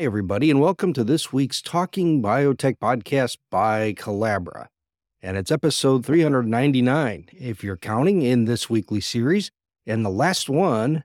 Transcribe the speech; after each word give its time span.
Hey, 0.00 0.06
everybody, 0.06 0.50
and 0.50 0.62
welcome 0.62 0.94
to 0.94 1.04
this 1.04 1.30
week's 1.30 1.60
Talking 1.60 2.22
Biotech 2.22 2.78
podcast 2.78 3.36
by 3.50 3.92
Colabra. 3.92 4.68
And 5.20 5.36
it's 5.36 5.50
episode 5.50 6.06
399, 6.06 7.28
if 7.38 7.62
you're 7.62 7.76
counting 7.76 8.22
in 8.22 8.46
this 8.46 8.70
weekly 8.70 9.02
series, 9.02 9.50
and 9.86 10.02
the 10.02 10.08
last 10.08 10.48
one 10.48 11.04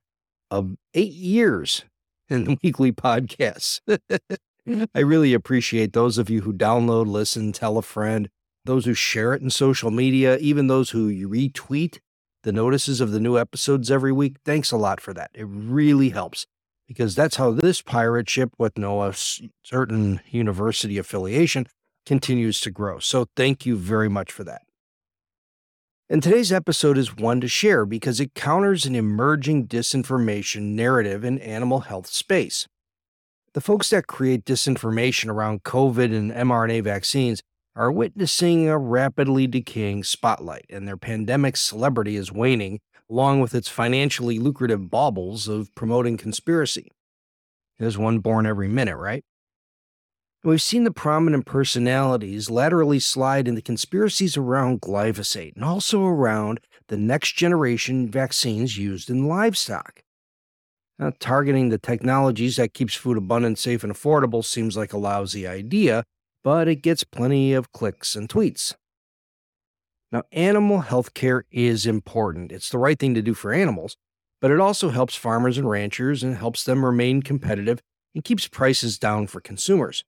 of 0.50 0.77
eight 0.94 1.12
years 1.12 1.84
in 2.30 2.45
the 2.45 2.58
weekly 2.63 2.94
podcasts. 2.94 3.81
I 4.95 5.00
really 5.02 5.34
appreciate 5.34 5.91
those 5.91 6.17
of 6.17 6.30
you 6.30 6.44
who 6.44 6.53
download, 6.53 7.08
listen, 7.08 7.52
tell 7.52 7.77
a 7.77 7.81
friend, 7.81 8.30
those 8.64 8.86
who 8.86 8.94
share 8.94 9.34
it 9.34 9.41
in 9.41 9.50
social 9.50 9.91
media, 9.91 10.38
even 10.38 10.67
those 10.67 10.91
who 10.91 11.09
retweet 11.27 11.98
the 12.44 12.53
notices 12.53 13.02
of 13.02 13.12
the 13.12 13.20
new 13.20 13.38
episodes 13.38 13.91
every 13.91 14.14
week. 14.14 14.38
Thanks 14.45 14.72
a 14.72 14.77
lot 14.77 15.02
for 15.02 15.14
that. 15.14 15.31
It 15.33 15.48
really 15.50 16.11
helps 16.11 16.45
because 16.88 17.16
that's 17.16 17.38
how 17.38 17.52
this 17.52 17.81
pirate 17.81 18.30
ship 18.30 18.52
with 18.58 18.78
no 18.78 19.11
certain 19.64 20.22
university 20.30 20.97
affiliation 20.97 21.67
continues 22.05 22.61
to 22.61 22.72
grow. 22.72 23.00
So 23.00 23.25
thank 23.36 23.66
you 23.66 23.75
very 23.75 24.09
much 24.09 24.31
for 24.31 24.44
that. 24.44 24.61
And 26.08 26.22
today's 26.22 26.52
episode 26.52 27.00
is 27.00 27.17
one 27.17 27.42
to 27.42 27.47
share 27.47 27.83
because 27.83 28.19
it 28.19 28.36
counters 28.36 28.86
an 28.86 28.95
emerging 28.95 29.67
disinformation 29.67 30.73
narrative 30.73 31.23
in 31.23 31.39
animal 31.39 31.80
health 31.81 32.05
space. 32.05 32.67
The 33.53 33.61
folks 33.61 33.89
that 33.89 34.05
create 34.05 34.45
disinformation 34.45 35.30
around 35.30 35.64
COVID 35.64 36.16
and 36.16 36.31
mRNA 36.31 36.83
vaccines 36.83 37.42
are 37.75 37.92
witnessing 37.92 38.67
a 38.67 38.77
rapidly 38.77 39.47
decaying 39.47 40.03
spotlight, 40.03 40.66
and 40.70 40.88
their 40.88 40.97
pandemic 40.97 41.58
celebrity 41.58 42.16
is 42.17 42.31
waning 42.31 42.80
along 43.09 43.39
with 43.39 43.53
its 43.53 43.70
financially 43.70 44.39
lucrative 44.39 44.89
baubles 44.89 45.48
of 45.48 45.73
promoting 45.75 46.17
conspiracy. 46.17 46.92
There's 47.78 47.98
one 47.98 48.20
born 48.20 48.45
every 48.45 48.67
minute, 48.67 48.98
right? 48.98 49.23
We've 50.44 50.61
seen 50.61 50.84
the 50.84 50.92
prominent 50.92 51.48
personalities 51.48 52.52
laterally 52.52 53.00
slide 53.00 53.48
into 53.48 53.64
conspiracies 53.64 54.38
around 54.38 54.81
glyphosate 54.81 55.56
and 55.56 55.66
also 55.66 56.06
around 56.06 56.59
the 56.88 56.98
next 56.98 57.36
generation 57.36 58.09
vaccines 58.09 58.78
used 58.78 59.09
in 59.09 59.28
livestock. 59.28 60.03
Now, 61.00 61.11
targeting 61.20 61.70
the 61.70 61.80
technologies 61.80 62.58
that 62.58 62.76
keeps 62.76 62.94
food 62.94 63.17
abundant, 63.17 63.58
safe, 63.58 63.83
and 63.83 63.92
affordable 63.92 64.45
seems 64.45 64.78
like 64.78 64.94
a 64.94 64.98
lousy 64.98 65.48
idea, 65.48 66.03
but 66.44 66.67
it 66.67 66.83
gets 66.83 67.03
plenty 67.03 67.53
of 67.53 67.72
clicks 67.72 68.16
and 68.16 68.30
tweets. 68.30 68.76
Now, 70.16 70.23
animal 70.31 70.80
health 70.80 71.13
care 71.13 71.44
is 71.52 71.85
important. 71.85 72.53
It's 72.53 72.69
the 72.69 72.77
right 72.77 72.97
thing 72.97 73.16
to 73.16 73.21
do 73.21 73.33
for 73.33 73.52
animals, 73.52 73.97
but 74.39 74.49
it 74.49 74.61
also 74.61 74.91
helps 74.91 75.13
farmers 75.13 75.58
and 75.58 75.69
ranchers 75.69 76.23
and 76.23 76.38
helps 76.38 76.63
them 76.63 76.85
remain 76.85 77.21
competitive 77.21 77.81
and 78.14 78.23
keeps 78.23 78.48
prices 78.48 78.98
down 78.98 79.27
for 79.27 79.42
consumers. 79.42 80.05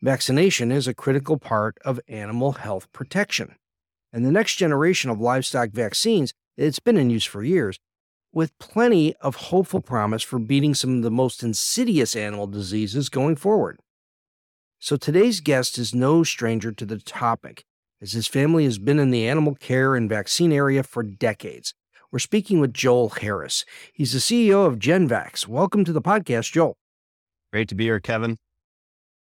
Vaccination 0.00 0.70
is 0.70 0.86
a 0.86 0.94
critical 0.94 1.38
part 1.38 1.76
of 1.84 1.98
animal 2.06 2.52
health 2.52 2.86
protection. 2.92 3.56
And 4.12 4.24
the 4.24 4.30
next 4.30 4.54
generation 4.54 5.10
of 5.10 5.20
livestock 5.20 5.70
vaccines, 5.70 6.32
it's 6.56 6.78
been 6.78 6.96
in 6.96 7.10
use 7.10 7.24
for 7.24 7.42
years, 7.42 7.80
with 8.32 8.56
plenty 8.60 9.16
of 9.16 9.34
hopeful 9.34 9.80
promise 9.80 10.22
for 10.22 10.38
beating 10.38 10.72
some 10.72 10.98
of 10.98 11.02
the 11.02 11.10
most 11.10 11.42
insidious 11.42 12.14
animal 12.14 12.46
diseases 12.46 13.08
going 13.08 13.34
forward. 13.34 13.80
So 14.78 14.96
today's 14.96 15.40
guest 15.40 15.78
is 15.78 15.96
no 15.96 16.22
stranger 16.22 16.70
to 16.70 16.86
the 16.86 16.98
topic 16.98 17.64
as 18.04 18.12
his 18.12 18.26
family 18.26 18.64
has 18.64 18.78
been 18.78 18.98
in 18.98 19.10
the 19.10 19.26
animal 19.26 19.54
care 19.54 19.94
and 19.96 20.10
vaccine 20.10 20.52
area 20.52 20.82
for 20.82 21.02
decades. 21.02 21.72
We're 22.12 22.18
speaking 22.18 22.60
with 22.60 22.74
Joel 22.74 23.08
Harris. 23.08 23.64
He's 23.94 24.12
the 24.12 24.18
CEO 24.18 24.66
of 24.66 24.78
Genvax. 24.78 25.48
Welcome 25.48 25.86
to 25.86 25.92
the 25.92 26.02
podcast, 26.02 26.52
Joel. 26.52 26.76
Great 27.50 27.66
to 27.70 27.74
be 27.74 27.84
here, 27.84 28.00
Kevin. 28.00 28.36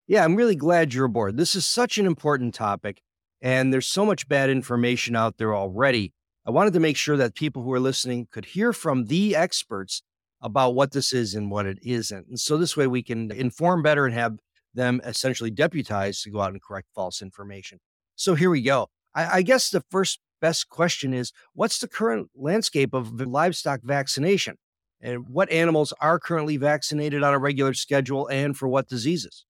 Yeah, 0.07 0.23
I'm 0.23 0.37
really 0.37 0.55
glad 0.55 0.95
you're 0.95 1.07
aboard. 1.07 1.37
This 1.37 1.57
is 1.57 1.67
such 1.67 1.99
an 1.99 2.07
important 2.07 2.55
topic, 2.55 3.03
and 3.43 3.73
there's 3.73 3.89
so 3.89 4.07
much 4.07 4.29
bad 4.29 4.49
information 4.49 5.17
out 5.17 5.39
there 5.39 5.57
already. 5.57 6.13
I 6.47 6.53
wanted 6.53 6.73
to 6.75 6.81
make 6.81 6.97
sure 6.97 7.17
that 7.17 7.35
people 7.35 7.65
who 7.65 7.73
are 7.73 7.81
listening 7.81 8.29
could 8.31 8.45
hear 8.45 8.73
from 8.73 9.07
the 9.07 9.35
experts 9.35 10.03
about 10.41 10.77
what 10.77 10.93
this 10.93 11.13
is 11.13 11.35
and 11.35 11.51
what 11.51 11.67
it 11.67 11.81
isn't. 11.83 12.29
And 12.29 12.39
so 12.39 12.57
this 12.57 12.77
way 12.77 12.87
we 12.87 13.03
can 13.03 13.33
inform 13.33 13.83
better 13.83 14.07
and 14.07 14.15
have 14.15 14.37
them 14.73 15.01
essentially 15.05 15.51
deputized 15.51 16.23
to 16.23 16.31
go 16.31 16.41
out 16.41 16.53
and 16.53 16.63
correct 16.63 16.87
false 16.95 17.21
information. 17.21 17.81
So 18.19 18.35
here 18.35 18.51
we 18.51 18.63
go. 18.63 18.89
I, 19.15 19.39
I 19.39 19.43
guess 19.43 19.71
the 19.71 19.85
first 19.91 20.19
best 20.41 20.69
question 20.69 21.15
is 21.15 21.33
what's 21.55 21.79
the 21.79 21.87
current 21.87 22.31
landscape 22.35 22.93
of 22.93 23.21
livestock 23.21 23.81
vaccination? 23.85 24.57
And 25.01 25.29
what 25.29 25.49
animals 25.53 25.95
are 26.01 26.19
currently 26.19 26.57
vaccinated 26.57 27.23
on 27.23 27.33
a 27.33 27.39
regular 27.39 27.75
schedule 27.75 28.27
and 28.27 28.57
for 28.57 28.67
what 28.67 28.89
diseases? 28.89 29.45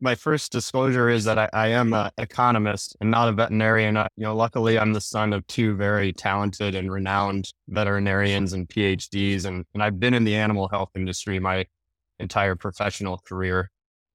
My 0.00 0.14
first 0.14 0.50
disclosure 0.50 1.10
is 1.10 1.24
that 1.24 1.38
I, 1.38 1.50
I 1.52 1.68
am 1.68 1.92
an 1.92 2.10
economist 2.16 2.96
and 3.02 3.10
not 3.10 3.28
a 3.28 3.32
veterinarian. 3.32 3.98
I, 3.98 4.08
you 4.16 4.24
know, 4.24 4.34
luckily, 4.34 4.78
I'm 4.78 4.94
the 4.94 5.00
son 5.02 5.34
of 5.34 5.46
two 5.46 5.76
very 5.76 6.14
talented 6.14 6.74
and 6.74 6.90
renowned 6.90 7.52
veterinarians 7.68 8.54
and 8.54 8.66
PhDs, 8.66 9.44
and, 9.44 9.66
and 9.74 9.82
I've 9.82 10.00
been 10.00 10.14
in 10.14 10.24
the 10.24 10.36
animal 10.36 10.68
health 10.68 10.90
industry 10.96 11.38
my 11.38 11.66
entire 12.18 12.56
professional 12.56 13.18
career. 13.26 13.70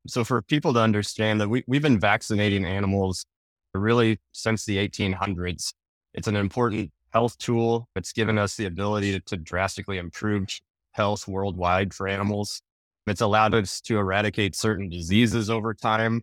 So, 0.08 0.24
for 0.24 0.42
people 0.42 0.74
to 0.74 0.80
understand 0.80 1.42
that 1.42 1.50
we, 1.50 1.64
we've 1.68 1.82
been 1.82 2.00
vaccinating 2.00 2.66
animals 2.66 3.26
really 3.74 4.20
since 4.32 4.66
the 4.66 4.78
1800s. 4.78 5.74
It's 6.14 6.28
an 6.28 6.36
important 6.36 6.92
health 7.14 7.38
tool. 7.38 7.88
It's 7.96 8.14
given 8.14 8.38
us 8.38 8.56
the 8.56 8.66
ability 8.66 9.14
to, 9.14 9.20
to 9.22 9.38
drastically 9.38 9.98
improve 9.98 10.48
health 10.92 11.28
worldwide 11.28 11.94
for 11.94 12.08
animals. 12.08 12.62
It's 13.08 13.22
allowed 13.22 13.54
us 13.54 13.82
to 13.82 13.98
eradicate 13.98 14.56
certain 14.56 14.90
diseases 14.90 15.50
over 15.50 15.74
time. 15.74 16.22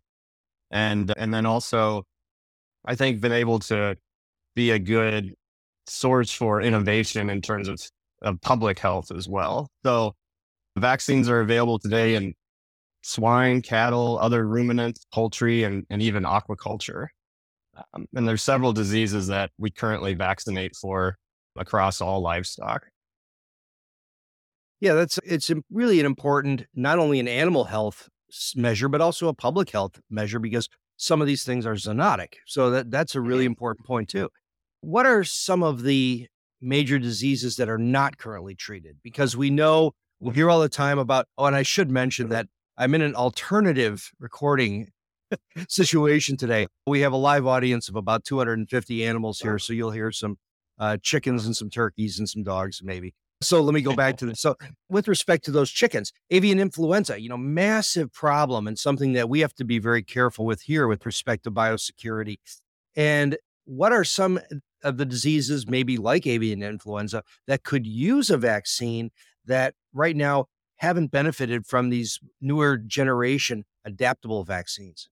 And, 0.71 1.13
and 1.17 1.33
then 1.33 1.47
also, 1.47 2.05
I 2.85 2.95
think, 2.95 3.21
been 3.21 3.33
able 3.33 3.59
to 3.61 3.97
be 4.55 4.71
a 4.71 4.79
good 4.79 5.35
source 5.87 6.31
for 6.31 6.61
innovation 6.61 7.31
in 7.31 7.41
terms 7.41 7.69
of, 7.69 7.81
of 8.23 8.41
public 8.41 8.79
health 8.79 9.11
as 9.11 9.29
well. 9.29 9.71
So, 9.85 10.15
vaccines 10.77 11.29
are 11.29 11.41
available 11.41 11.79
today 11.79 12.15
in 12.15 12.35
swine, 13.03 13.63
cattle, 13.63 14.19
other 14.21 14.47
ruminants, 14.47 15.07
poultry, 15.13 15.65
and, 15.65 15.87
and 15.91 16.03
even 16.03 16.25
aquaculture. 16.25 17.09
Um, 17.95 18.07
and 18.15 18.27
there's 18.27 18.43
several 18.43 18.73
diseases 18.73 19.27
that 19.29 19.51
we 19.59 19.71
currently 19.71 20.15
vaccinate 20.15 20.77
for 20.77 21.17
across 21.57 22.01
all 22.01 22.21
livestock. 22.21 22.87
Yeah, 24.81 24.95
that's 24.95 25.19
it's 25.25 25.51
really 25.71 25.99
an 25.99 26.07
important 26.07 26.67
not 26.75 26.99
only 26.99 27.19
an 27.19 27.29
animal 27.29 27.65
health 27.65 28.09
measure 28.55 28.89
but 28.89 29.01
also 29.01 29.29
a 29.29 29.35
public 29.35 29.71
health 29.71 30.01
measure 30.11 30.39
because 30.39 30.69
some 30.97 31.21
of 31.21 31.27
these 31.27 31.45
things 31.45 31.67
are 31.67 31.75
zoonotic. 31.75 32.35
So 32.47 32.71
that 32.71 32.91
that's 32.91 33.15
a 33.15 33.21
really 33.21 33.45
mm-hmm. 33.45 33.53
important 33.53 33.87
point 33.87 34.09
too. 34.09 34.29
What 34.81 35.07
are 35.07 35.25
some 35.25 35.63
of 35.63 35.83
the 35.83 36.29
major 36.61 36.99
diseases 36.99 37.57
that 37.57 37.69
are 37.69 37.79
not 37.79 38.19
currently 38.19 38.55
treated? 38.55 38.99
Because 39.03 39.37
we 39.37 39.51
know 39.51 39.93
we 40.21 40.35
hear 40.35 40.51
all 40.51 40.61
the 40.61 40.69
time 40.69 40.99
about 40.99 41.27
oh 41.37 41.47
and 41.47 41.57
I 41.57 41.63
should 41.63 41.91
mention 41.91 42.29
that 42.29 42.47
I'm 42.77 42.95
in 42.95 43.03
an 43.03 43.17
alternative 43.17 44.11
recording 44.21 44.89
situation 45.69 46.37
today. 46.37 46.67
We 46.87 47.01
have 47.01 47.13
a 47.13 47.17
live 47.17 47.47
audience 47.47 47.89
of 47.89 47.97
about 47.97 48.25
250 48.25 49.05
animals 49.05 49.41
here, 49.41 49.59
so 49.59 49.73
you'll 49.73 49.91
hear 49.91 50.13
some 50.13 50.37
uh, 50.79 50.97
chickens 51.03 51.47
and 51.47 51.57
some 51.57 51.71
turkeys 51.71 52.19
and 52.19 52.29
some 52.29 52.43
dogs, 52.43 52.81
maybe. 52.83 53.15
So 53.41 53.61
let 53.61 53.75
me 53.75 53.83
go 53.83 53.95
back 53.95 54.17
to 54.19 54.27
this. 54.27 54.41
So, 54.41 54.57
with 54.89 55.09
respect 55.09 55.45
to 55.45 55.51
those 55.51 55.71
chickens, 55.71 56.13
avian 56.31 56.59
influenza, 56.59 57.21
you 57.21 57.29
know, 57.29 57.37
massive 57.37 58.13
problem 58.13 58.67
and 58.67 58.79
something 58.79 59.13
that 59.13 59.29
we 59.29 59.41
have 59.41 59.55
to 59.55 59.65
be 59.65 59.79
very 59.79 60.03
careful 60.03 60.45
with 60.45 60.63
here 60.63 60.89
with 60.89 61.07
respect 61.07 61.45
to 61.45 61.51
biosecurity. 61.51 62.39
And 62.97 63.37
what 63.65 63.93
are 63.93 64.05
some 64.05 64.41
of 64.83 64.97
the 64.97 65.05
diseases, 65.05 65.69
maybe 65.69 65.99
like 65.99 66.27
avian 66.27 66.63
influenza, 66.63 67.23
that 67.47 67.63
could 67.63 67.87
use 67.87 68.31
a 68.31 68.39
vaccine 68.39 69.11
that 69.45 69.75
right 69.93 70.17
now 70.17 70.47
haven't 70.77 71.11
benefited 71.11 71.67
from 71.67 71.91
these 71.91 72.19
newer 72.41 72.77
generation 72.77 73.65
adaptable 73.85 74.45
vaccines? 74.45 75.09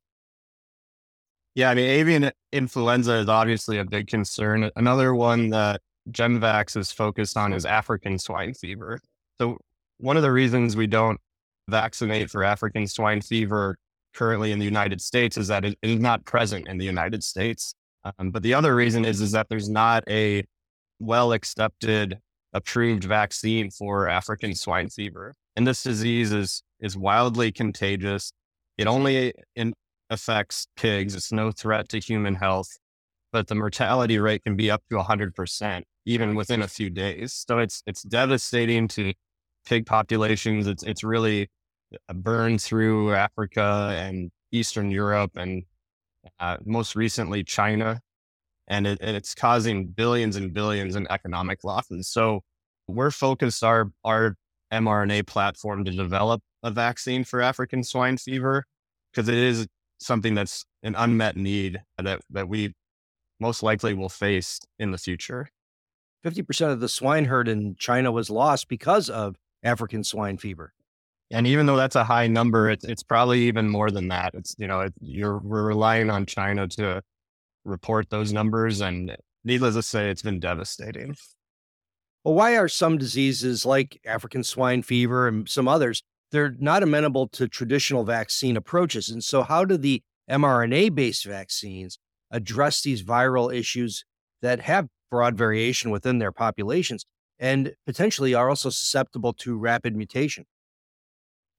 Yeah, 1.56 1.70
I 1.70 1.74
mean, 1.74 1.88
avian 1.88 2.30
influenza 2.52 3.14
is 3.14 3.30
obviously 3.30 3.78
a 3.78 3.84
big 3.84 4.08
concern. 4.08 4.70
Another 4.76 5.14
one 5.14 5.48
that 5.50 5.80
Genvax 6.10 6.76
is 6.76 6.92
focused 6.92 7.34
on 7.38 7.54
is 7.54 7.64
African 7.64 8.18
swine 8.18 8.52
fever. 8.52 9.00
So, 9.40 9.56
one 9.96 10.18
of 10.18 10.22
the 10.22 10.32
reasons 10.32 10.76
we 10.76 10.86
don't 10.86 11.18
vaccinate 11.66 12.30
for 12.30 12.44
African 12.44 12.86
swine 12.86 13.22
fever 13.22 13.78
currently 14.12 14.52
in 14.52 14.58
the 14.58 14.66
United 14.66 15.00
States 15.00 15.38
is 15.38 15.48
that 15.48 15.64
it 15.64 15.78
is 15.80 15.98
not 15.98 16.26
present 16.26 16.68
in 16.68 16.76
the 16.76 16.84
United 16.84 17.24
States. 17.24 17.74
Um, 18.04 18.30
but 18.30 18.42
the 18.42 18.52
other 18.52 18.74
reason 18.74 19.06
is 19.06 19.22
is 19.22 19.32
that 19.32 19.48
there's 19.48 19.70
not 19.70 20.04
a 20.10 20.44
well 21.00 21.32
accepted 21.32 22.18
approved 22.52 23.04
vaccine 23.04 23.70
for 23.70 24.10
African 24.10 24.54
swine 24.54 24.90
fever. 24.90 25.34
And 25.56 25.66
this 25.66 25.82
disease 25.82 26.32
is 26.32 26.62
is 26.80 26.98
wildly 26.98 27.50
contagious. 27.50 28.30
It 28.76 28.86
only 28.86 29.32
in, 29.54 29.72
affects 30.10 30.66
pigs. 30.76 31.14
It's 31.14 31.32
no 31.32 31.50
threat 31.50 31.88
to 31.90 31.98
human 31.98 32.34
health, 32.34 32.68
but 33.32 33.48
the 33.48 33.54
mortality 33.54 34.18
rate 34.18 34.44
can 34.44 34.56
be 34.56 34.70
up 34.70 34.82
to 34.90 34.96
100% 34.96 35.82
even 36.06 36.34
within 36.34 36.62
a 36.62 36.68
few 36.68 36.88
days. 36.88 37.44
So 37.46 37.58
it's 37.58 37.82
it's 37.86 38.02
devastating 38.02 38.88
to 38.88 39.12
pig 39.66 39.86
populations. 39.86 40.66
It's 40.66 40.82
it's 40.82 41.04
really 41.04 41.50
burned 42.14 42.62
through 42.62 43.14
Africa 43.14 43.94
and 43.98 44.30
Eastern 44.52 44.90
Europe 44.90 45.32
and 45.36 45.64
uh, 46.40 46.56
most 46.64 46.96
recently 46.96 47.44
China, 47.44 48.00
and, 48.68 48.86
it, 48.86 48.98
and 49.00 49.16
it's 49.16 49.34
causing 49.34 49.86
billions 49.86 50.36
and 50.36 50.52
billions 50.52 50.96
in 50.96 51.06
economic 51.10 51.62
losses. 51.64 52.08
So 52.08 52.40
we're 52.88 53.10
focused 53.10 53.62
our 53.64 53.90
our 54.04 54.36
mRNA 54.72 55.26
platform 55.26 55.84
to 55.84 55.92
develop 55.92 56.42
a 56.62 56.70
vaccine 56.70 57.24
for 57.24 57.40
African 57.40 57.84
swine 57.84 58.16
fever 58.16 58.64
because 59.12 59.28
it 59.28 59.38
is 59.38 59.66
something 59.98 60.34
that's 60.34 60.64
an 60.82 60.94
unmet 60.96 61.36
need 61.36 61.80
that 61.98 62.20
that 62.30 62.48
we 62.48 62.74
most 63.40 63.62
likely 63.62 63.94
will 63.94 64.08
face 64.08 64.60
in 64.78 64.90
the 64.90 64.98
future. 64.98 65.48
50% 66.24 66.72
of 66.72 66.80
the 66.80 66.88
swine 66.88 67.26
herd 67.26 67.48
in 67.48 67.76
China 67.78 68.10
was 68.10 68.30
lost 68.30 68.68
because 68.68 69.08
of 69.08 69.36
African 69.62 70.02
swine 70.02 70.38
fever. 70.38 70.72
And 71.30 71.46
even 71.46 71.66
though 71.66 71.76
that's 71.76 71.96
a 71.96 72.04
high 72.04 72.28
number, 72.28 72.70
it's, 72.70 72.84
it's 72.84 73.02
probably 73.02 73.42
even 73.42 73.68
more 73.68 73.90
than 73.90 74.08
that. 74.08 74.34
It's, 74.34 74.54
you 74.58 74.66
know, 74.66 74.80
it, 74.80 74.94
you're, 75.00 75.38
we're 75.38 75.66
relying 75.66 76.08
on 76.08 76.24
China 76.26 76.68
to 76.68 77.02
report 77.64 78.10
those 78.10 78.32
numbers. 78.32 78.80
And 78.80 79.16
needless 79.44 79.74
to 79.74 79.82
say, 79.82 80.08
it's 80.10 80.22
been 80.22 80.40
devastating. 80.40 81.16
Well, 82.24 82.34
why 82.34 82.56
are 82.56 82.68
some 82.68 82.98
diseases 82.98 83.66
like 83.66 84.00
African 84.04 84.44
swine 84.44 84.82
fever 84.82 85.28
and 85.28 85.48
some 85.48 85.68
others, 85.68 86.02
they're 86.30 86.54
not 86.58 86.82
amenable 86.82 87.28
to 87.28 87.48
traditional 87.48 88.04
vaccine 88.04 88.56
approaches? 88.56 89.08
And 89.08 89.22
so, 89.22 89.42
how 89.42 89.64
do 89.64 89.76
the 89.76 90.02
mRNA 90.30 90.94
based 90.94 91.24
vaccines 91.24 91.98
address 92.30 92.82
these 92.82 93.02
viral 93.02 93.54
issues 93.54 94.04
that 94.42 94.60
have 94.60 94.88
broad 95.10 95.36
variation 95.36 95.90
within 95.90 96.18
their 96.18 96.32
populations 96.32 97.04
and 97.38 97.74
potentially 97.86 98.34
are 98.34 98.48
also 98.48 98.70
susceptible 98.70 99.32
to 99.32 99.56
rapid 99.56 99.96
mutation? 99.96 100.44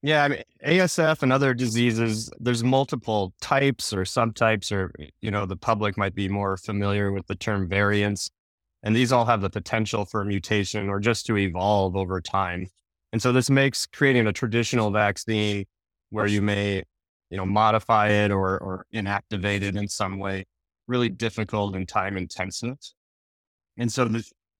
Yeah, 0.03 0.23
I 0.23 0.27
mean, 0.27 0.43
ASF 0.65 1.23
and 1.23 1.33
other 1.33 1.53
diseases, 1.53 2.29
there's 2.39 2.63
multiple 2.63 3.33
types 3.41 3.91
or 3.93 4.03
subtypes, 4.03 4.71
or, 4.71 4.91
you 5.21 5.31
know, 5.31 5.45
the 5.45 5.57
public 5.57 5.97
might 5.97 6.13
be 6.13 6.29
more 6.29 6.55
familiar 6.55 7.11
with 7.11 7.25
the 7.25 7.35
term 7.35 7.67
variants. 7.67 8.29
And 8.83 8.95
these 8.95 9.11
all 9.11 9.25
have 9.25 9.41
the 9.41 9.49
potential 9.49 10.05
for 10.05 10.23
mutation 10.23 10.87
or 10.87 10.99
just 10.99 11.25
to 11.25 11.37
evolve 11.37 11.95
over 11.95 12.21
time. 12.21 12.67
And 13.17 13.21
so 13.23 13.31
this 13.31 13.49
makes 13.49 13.87
creating 13.87 14.27
a 14.27 14.31
traditional 14.31 14.91
vaccine 14.91 15.65
where 16.11 16.27
you 16.27 16.39
may, 16.39 16.83
you 17.31 17.37
know, 17.37 17.47
modify 17.47 18.09
it 18.09 18.29
or, 18.29 18.59
or 18.59 18.85
inactivate 18.93 19.63
it 19.63 19.75
in 19.75 19.87
some 19.87 20.19
way 20.19 20.45
really 20.85 21.09
difficult 21.09 21.75
and 21.75 21.89
time 21.89 22.15
intensive. 22.15 22.77
And 23.75 23.91
so 23.91 24.07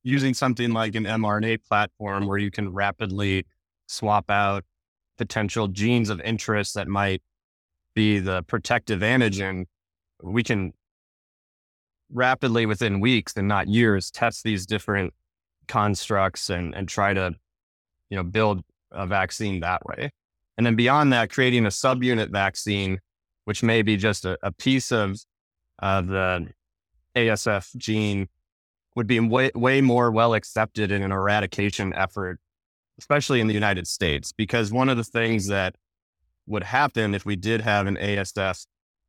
using 0.01 0.33
something 0.33 0.71
like 0.71 0.95
an 0.95 1.04
mRNA 1.04 1.65
platform 1.69 2.25
where 2.25 2.39
you 2.39 2.50
can 2.50 2.74
rapidly 2.74 3.45
swap 3.86 4.31
out 4.31 4.65
potential 5.19 5.68
genes 5.68 6.10
of 6.10 6.19
interest 6.21 6.74
that 6.74 6.88
might 6.88 7.21
be 7.94 8.18
the 8.18 8.42
protective 8.42 9.01
antigen, 9.01 9.65
we 10.24 10.42
can 10.42 10.74
rapidly 12.12 12.65
within 12.65 13.01
weeks 13.01 13.33
and 13.38 13.48
not 13.48 13.68
years 13.68 14.10
test 14.10 14.44
these 14.44 14.65
different 14.65 15.13
constructs 15.68 16.50
and, 16.50 16.74
and 16.74 16.89
try 16.89 17.13
to, 17.13 17.36
you 18.09 18.18
know, 18.18 18.24
build 18.24 18.62
a 18.92 19.06
vaccine 19.06 19.59
that 19.62 19.86
way. 19.86 20.12
And 20.57 20.65
then 20.65 20.75
beyond 20.75 21.13
that, 21.13 21.30
creating 21.30 21.65
a 21.65 21.69
subunit 21.69 22.31
vaccine, 22.31 23.00
which 23.45 23.63
may 23.63 23.81
be 23.81 23.98
just 23.98 24.25
a, 24.25 24.38
a 24.42 24.51
piece 24.51 24.92
of 24.92 25.18
uh, 25.80 26.01
the 26.01 26.48
ASF 27.15 27.75
gene 27.77 28.27
would 28.95 29.07
be 29.07 29.19
way, 29.19 29.51
way 29.54 29.81
more 29.81 30.12
well 30.12 30.33
accepted 30.33 30.92
in 30.92 31.04
an 31.04 31.12
eradication 31.12 31.94
effort 31.94 32.39
especially 33.00 33.39
in 33.39 33.48
the 33.48 33.54
United 33.54 33.88
States, 33.88 34.31
because 34.31 34.71
one 34.71 34.89
of 34.89 34.98
the 34.98 35.03
things 35.03 35.48
that 35.48 35.75
would 36.48 36.63
happen 36.63 37.13
if 37.13 37.25
we 37.25 37.36
did 37.36 37.62
have 37.62 37.88
an 37.88 37.98
ASF 37.98 38.65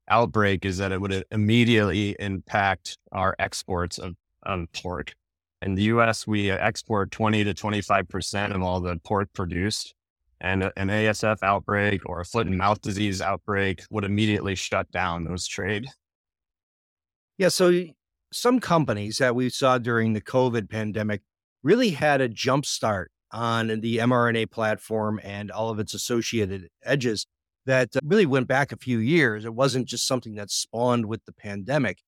outbreak 0.09 0.65
is 0.65 0.79
that 0.79 0.93
it 0.93 1.01
would 1.01 1.25
immediately 1.31 2.17
impact 2.19 2.99
our 3.13 3.35
exports 3.39 3.99
of, 3.99 4.15
of 4.43 4.71
pork. 4.73 5.15
In 5.63 5.75
the 5.75 5.83
US, 5.85 6.27
we 6.27 6.51
export 6.51 7.11
20 7.11 7.45
to 7.45 7.55
25% 7.55 8.55
of 8.55 8.63
all 8.63 8.81
the 8.81 8.97
pork 9.05 9.33
produced. 9.33 9.95
And 10.41 10.71
an 10.77 10.89
ASF 10.89 11.43
outbreak 11.43 12.03
or 12.07 12.21
a 12.21 12.25
foot 12.25 12.47
and 12.47 12.57
mouth 12.57 12.81
disease 12.81 13.21
outbreak 13.21 13.83
would 13.91 14.05
immediately 14.05 14.55
shut 14.55 14.89
down 14.93 15.25
those 15.25 15.49
trade. 15.49 15.89
Yeah. 17.39 17.49
So 17.49 17.87
some 18.33 18.61
companies 18.61 19.19
that 19.19 19.35
we 19.35 19.49
saw 19.49 19.79
during 19.79 20.13
the 20.13 20.21
COVID 20.21 20.71
pandemic 20.71 21.23
really 21.63 21.91
had 21.91 22.21
a 22.21 22.29
jump 22.29 22.67
start 22.67 23.11
on 23.33 23.81
the 23.81 23.99
mRNA 23.99 24.51
platform 24.51 25.21
and 25.23 25.51
all 25.51 25.71
of 25.71 25.79
its 25.79 25.93
associated 25.93 26.69
edges 26.85 27.27
that 27.67 27.95
uh, 27.97 28.01
really 28.03 28.27
went 28.27 28.49
back 28.49 28.73
a 28.73 28.77
few 28.77 28.99
years. 28.99 29.45
It 29.45 29.55
wasn't 29.55 29.87
just 29.87 30.07
something 30.07 30.35
that 30.37 30.51
spawned 30.51 31.07
with 31.07 31.25
the 31.25 31.33
pandemic. 31.33 31.99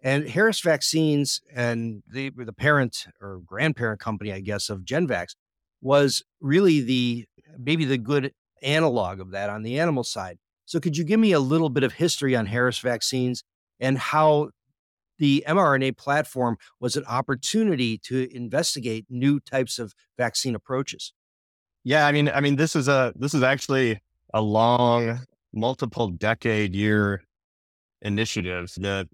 And 0.00 0.28
Harris 0.28 0.60
Vaccines 0.60 1.40
and 1.52 2.02
the, 2.08 2.30
the 2.30 2.52
parent 2.52 3.06
or 3.20 3.40
grandparent 3.44 4.00
company, 4.00 4.32
I 4.32 4.40
guess, 4.40 4.70
of 4.70 4.80
Genvax 4.80 5.34
was 5.80 6.22
really 6.40 6.80
the 6.80 7.26
maybe 7.58 7.84
the 7.84 7.98
good 7.98 8.32
analog 8.62 9.20
of 9.20 9.32
that 9.32 9.50
on 9.50 9.62
the 9.62 9.78
animal 9.78 10.04
side. 10.04 10.38
So, 10.66 10.78
could 10.78 10.96
you 10.96 11.04
give 11.04 11.18
me 11.18 11.32
a 11.32 11.40
little 11.40 11.70
bit 11.70 11.82
of 11.82 11.94
history 11.94 12.36
on 12.36 12.46
Harris 12.46 12.78
Vaccines 12.78 13.42
and 13.80 13.98
how 13.98 14.50
the 15.18 15.44
mRNA 15.46 15.96
platform 15.96 16.56
was 16.80 16.96
an 16.96 17.04
opportunity 17.06 17.98
to 17.98 18.28
investigate 18.34 19.06
new 19.10 19.40
types 19.40 19.78
of 19.78 19.94
vaccine 20.16 20.54
approaches. 20.54 21.12
Yeah, 21.84 22.06
I 22.06 22.12
mean, 22.12 22.28
I 22.28 22.40
mean, 22.40 22.56
this 22.56 22.74
is 22.74 22.88
a 22.88 23.12
this 23.16 23.34
is 23.34 23.42
actually 23.42 24.00
a 24.32 24.40
long, 24.40 25.20
multiple 25.52 26.08
decade 26.08 26.74
year 26.74 27.22
initiative. 28.02 28.72
The 28.76 29.08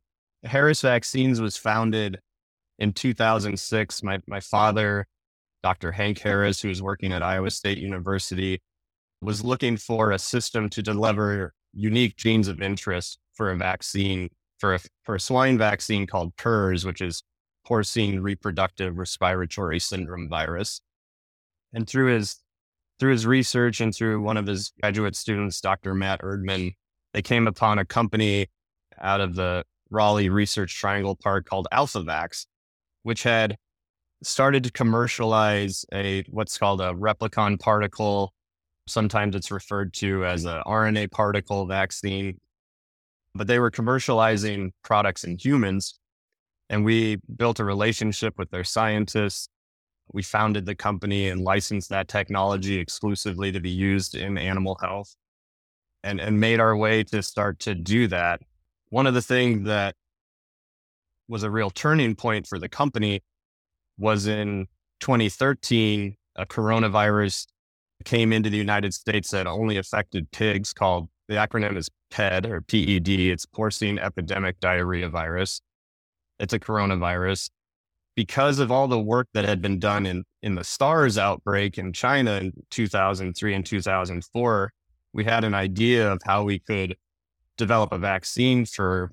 Harris 0.45 0.83
Vaccines 0.83 1.41
was 1.41 1.57
founded 1.57 2.21
in 2.79 2.93
2006. 2.93 4.03
My 4.03 4.21
my 4.27 4.41
father, 4.41 5.07
Dr. 5.63 5.93
Hank 5.93 6.19
Harris, 6.19 6.61
who 6.61 6.69
was 6.69 6.83
working 6.83 7.13
at 7.13 7.23
Iowa 7.23 7.51
State 7.51 7.79
University, 7.79 8.61
was 9.21 9.45
looking 9.45 9.77
for 9.77 10.11
a 10.11 10.19
system 10.19 10.69
to 10.71 10.83
deliver 10.83 11.55
unique 11.73 12.17
genes 12.17 12.49
of 12.49 12.61
interest 12.61 13.19
for 13.35 13.51
a 13.51 13.57
vaccine 13.57 14.29
for 14.59 14.75
a, 14.75 14.79
for 15.03 15.17
a 15.17 15.21
swine 15.21 15.59
vaccine 15.59 16.07
called 16.07 16.37
PRRS, 16.37 16.85
which 16.85 17.01
is 17.01 17.23
porcine 17.67 18.23
reproductive 18.23 18.97
respiratory 18.97 19.79
syndrome 19.81 20.29
virus. 20.29 20.81
And 21.73 21.89
through 21.89 22.15
his 22.15 22.37
through 23.01 23.13
his 23.13 23.27
research 23.27 23.81
and 23.81 23.95
through 23.95 24.23
one 24.23 24.37
of 24.37 24.47
his 24.47 24.73
graduate 24.81 25.17
students, 25.17 25.61
Dr. 25.61 25.95
Matt 25.95 26.21
Erdman, 26.23 26.75
they 27.13 27.23
came 27.23 27.47
upon 27.49 27.79
a 27.79 27.85
company 27.85 28.47
out 29.01 29.21
of 29.21 29.35
the 29.35 29.65
Raleigh 29.91 30.29
Research 30.29 30.75
Triangle 30.75 31.17
Park 31.17 31.47
called 31.47 31.69
AlphaVax, 31.73 32.47
which 33.03 33.23
had 33.23 33.57
started 34.23 34.65
to 34.65 34.73
commercialize 34.73 35.85
a 35.93 36.25
what's 36.29 36.59
called 36.59 36.81
a 36.81 36.93
replicon 36.95 37.59
particle. 37.61 38.33
Sometimes 38.87 39.35
it's 39.35 39.51
referred 39.51 39.93
to 39.95 40.25
as 40.25 40.45
a 40.45 40.63
RNA 40.67 41.11
particle 41.11 41.67
vaccine 41.67 42.39
but 43.35 43.47
they 43.47 43.59
were 43.59 43.71
commercializing 43.71 44.71
products 44.83 45.25
in 45.25 45.37
humans. 45.39 45.99
And 46.71 46.85
we 46.85 47.19
built 47.37 47.61
a 47.61 47.65
relationship 47.65 48.39
with 48.39 48.51
their 48.51 48.65
scientists. 48.65 49.49
We 50.13 50.23
founded 50.23 50.67
the 50.67 50.75
company 50.75 51.29
and 51.29 51.43
licensed 51.43 51.91
that 51.91 52.09
technology 52.09 52.79
exclusively 52.79 53.53
to 53.53 53.61
be 53.61 53.71
used 53.71 54.15
in 54.15 54.39
animal 54.39 54.79
health 54.81 55.15
and, 56.03 56.21
and 56.21 56.39
made 56.39 56.61
our 56.61 56.77
way 56.77 57.03
to 57.05 57.23
start 57.23 57.59
to 57.61 57.75
do 57.75 58.07
that. 58.09 58.41
One 58.95 59.09
of 59.09 59.15
the 59.15 59.23
things 59.23 59.67
that 59.67 59.97
was 61.27 61.43
a 61.43 61.51
real 61.51 61.69
turning 61.69 62.15
point 62.15 62.47
for 62.47 62.61
the 62.61 62.69
company 62.69 63.25
was 63.99 64.29
in 64.29 64.69
2013, 65.01 66.17
a 66.37 66.47
coronavirus 66.47 67.47
came 68.05 68.33
into 68.33 68.51
the 68.51 68.57
United 68.57 68.95
States 68.95 69.33
that 69.33 69.49
only 69.49 69.79
affected 69.79 70.31
pigs 70.31 70.73
called 70.73 71.09
the 71.27 71.35
acronym 71.35 71.77
is 71.77 71.91
PED 72.13 72.47
or 72.47 72.61
PED. 72.61 73.09
It's 73.09 73.47
porcine 73.47 73.99
epidemic 73.99 74.61
diarrhea 74.61 75.09
virus. 75.09 75.61
It's 76.39 76.53
a 76.53 76.61
coronavirus. 76.61 77.51
Because 78.15 78.61
of 78.61 78.71
all 78.71 78.87
the 78.87 79.01
work 79.01 79.27
that 79.35 79.45
had 79.45 79.61
been 79.61 79.81
done 79.81 80.07
in, 80.07 80.23
in 80.41 80.55
the 80.55 80.63
SARS 80.63 81.19
outbreak 81.19 81.79
in 81.79 81.93
China 81.93 82.37
in 82.37 82.53
2003 82.71 83.55
and 83.55 83.67
2004, 83.67 84.73
we 85.13 85.25
had 85.25 85.43
an 85.43 85.55
idea 85.55 86.13
of 86.13 86.21
how 86.25 86.45
we 86.45 86.61
could 86.61 86.95
develop 87.57 87.93
a 87.93 87.99
vaccine 87.99 88.65
for 88.67 89.13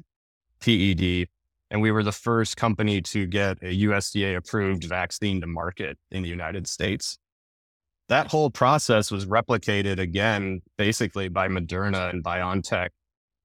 PED. 0.61 1.27
And 1.69 1.81
we 1.81 1.91
were 1.91 2.03
the 2.03 2.11
first 2.11 2.57
company 2.57 3.01
to 3.01 3.25
get 3.25 3.57
a 3.61 3.83
USDA 3.83 4.35
approved 4.35 4.83
vaccine 4.83 5.39
to 5.41 5.47
market 5.47 5.97
in 6.11 6.23
the 6.23 6.29
United 6.29 6.67
States. 6.67 7.17
That 8.09 8.27
whole 8.27 8.49
process 8.49 9.09
was 9.09 9.25
replicated 9.25 9.97
again, 9.97 10.61
basically 10.77 11.29
by 11.29 11.47
Moderna 11.47 12.09
and 12.09 12.23
BioNTech 12.23 12.89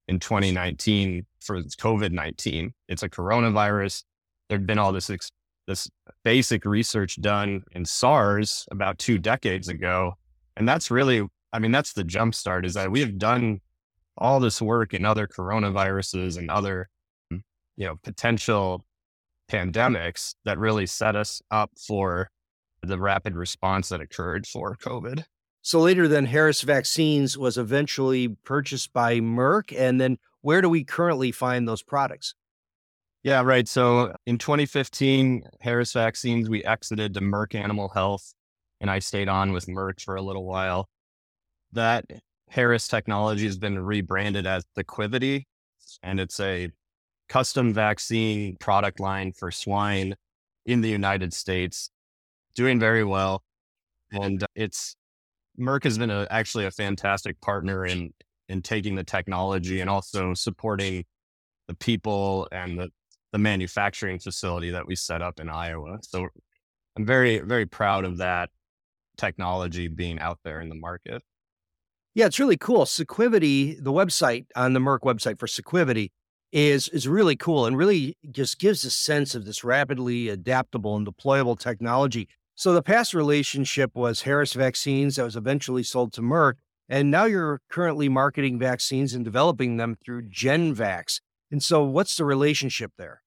in 0.09 0.19
2019 0.19 1.25
for 1.39 1.61
COVID 1.61 2.11
19. 2.11 2.73
It's 2.89 3.03
a 3.03 3.09
coronavirus. 3.09 4.03
There'd 4.49 4.67
been 4.67 4.79
all 4.79 4.91
this, 4.91 5.09
ex- 5.09 5.31
this 5.67 5.89
basic 6.23 6.65
research 6.65 7.21
done 7.21 7.63
in 7.71 7.85
SARS 7.85 8.65
about 8.71 8.97
two 8.97 9.17
decades 9.17 9.69
ago. 9.69 10.15
And 10.57 10.67
that's 10.67 10.91
really, 10.91 11.25
I 11.53 11.59
mean, 11.59 11.71
that's 11.71 11.93
the 11.93 12.03
jumpstart 12.03 12.65
is 12.65 12.73
that 12.73 12.91
we 12.91 12.99
have 12.99 13.17
done 13.17 13.61
all 14.17 14.39
this 14.39 14.61
work 14.61 14.93
in 14.93 15.05
other 15.05 15.27
coronaviruses 15.27 16.37
and 16.37 16.49
other, 16.49 16.89
mm, 17.31 17.41
you 17.75 17.85
know, 17.85 17.95
potential 18.03 18.85
pandemics 19.49 20.35
that 20.45 20.57
really 20.57 20.85
set 20.85 21.15
us 21.15 21.41
up 21.51 21.71
for 21.77 22.29
the 22.81 22.99
rapid 22.99 23.35
response 23.35 23.89
that 23.89 24.01
occurred 24.01 24.45
for 24.45 24.75
COVID. 24.75 25.23
So 25.61 25.79
later 25.79 26.07
then 26.07 26.25
Harris 26.25 26.61
Vaccines 26.61 27.37
was 27.37 27.57
eventually 27.57 28.29
purchased 28.45 28.93
by 28.93 29.19
Merck. 29.19 29.77
And 29.77 29.99
then 29.99 30.17
where 30.41 30.61
do 30.61 30.69
we 30.69 30.83
currently 30.83 31.31
find 31.31 31.67
those 31.67 31.83
products? 31.83 32.35
Yeah, 33.23 33.41
right. 33.41 33.67
So 33.67 34.13
in 34.25 34.37
2015, 34.37 35.43
Harris 35.59 35.91
Vaccines, 35.91 36.49
we 36.49 36.63
exited 36.63 37.13
to 37.15 37.19
Merck 37.19 37.55
Animal 37.55 37.89
Health, 37.89 38.33
and 38.79 38.89
I 38.89 38.99
stayed 38.99 39.27
on 39.27 39.51
with 39.51 39.65
Merck 39.65 39.99
for 40.01 40.15
a 40.15 40.21
little 40.21 40.45
while. 40.45 40.87
That 41.73 42.05
Harris 42.49 42.87
technology 42.87 43.45
has 43.45 43.57
been 43.57 43.79
rebranded 43.79 44.47
as 44.47 44.63
Sequivity, 44.77 45.43
and 46.03 46.19
it's 46.19 46.39
a 46.39 46.69
custom 47.29 47.73
vaccine 47.73 48.55
product 48.59 48.99
line 48.99 49.33
for 49.33 49.51
swine 49.51 50.15
in 50.65 50.81
the 50.81 50.89
United 50.89 51.33
States, 51.33 51.89
doing 52.55 52.79
very 52.79 53.03
well. 53.03 53.43
And 54.11 54.43
uh, 54.43 54.47
it's 54.55 54.95
Merck 55.59 55.83
has 55.83 55.97
been 55.97 56.11
a, 56.11 56.27
actually 56.29 56.65
a 56.65 56.71
fantastic 56.71 57.39
partner 57.41 57.85
in 57.85 58.13
in 58.49 58.61
taking 58.61 58.95
the 58.95 59.03
technology 59.03 59.81
and 59.81 59.89
also 59.89 60.33
supporting 60.33 61.03
the 61.67 61.73
people 61.75 62.47
and 62.51 62.79
the, 62.79 62.89
the 63.33 63.37
manufacturing 63.37 64.19
facility 64.19 64.71
that 64.71 64.87
we 64.87 64.95
set 64.95 65.21
up 65.21 65.39
in 65.39 65.49
Iowa. 65.49 65.97
So 66.01 66.27
I'm 66.95 67.05
very, 67.05 67.39
very 67.39 67.65
proud 67.65 68.05
of 68.05 68.17
that 68.17 68.49
technology 69.17 69.87
being 69.87 70.19
out 70.19 70.39
there 70.43 70.61
in 70.61 70.69
the 70.69 70.75
market. 70.75 71.21
Yeah, 72.17 72.25
it's 72.25 72.39
really 72.39 72.57
cool. 72.57 72.85
Sequivity, 72.85 73.77
the 73.79 73.91
website 73.91 74.47
on 74.55 74.73
the 74.73 74.79
Merck 74.79 75.01
website 75.01 75.37
for 75.37 75.45
Sequivity 75.45 76.09
is 76.51 76.87
is 76.87 77.07
really 77.07 77.35
cool 77.35 77.67
and 77.67 77.77
really 77.77 78.17
just 78.31 78.57
gives 78.57 78.83
a 78.83 78.89
sense 78.89 79.35
of 79.35 79.45
this 79.45 79.63
rapidly 79.63 80.27
adaptable 80.27 80.95
and 80.95 81.05
deployable 81.05 81.59
technology. 81.59 82.27
So 82.55 82.73
the 82.73 82.81
past 82.81 83.13
relationship 83.13 83.91
was 83.93 84.23
Harris 84.23 84.53
Vaccines 84.53 85.17
that 85.17 85.25
was 85.25 85.35
eventually 85.35 85.83
sold 85.83 86.11
to 86.13 86.21
Merck, 86.23 86.53
and 86.89 87.11
now 87.11 87.25
you're 87.25 87.61
currently 87.69 88.09
marketing 88.09 88.57
vaccines 88.57 89.13
and 89.13 89.23
developing 89.23 89.77
them 89.77 89.95
through 90.03 90.23
GenVax. 90.23 91.21
And 91.51 91.61
so 91.61 91.83
what's 91.83 92.17
the 92.17 92.25
relationship 92.25 92.93
there? 92.97 93.21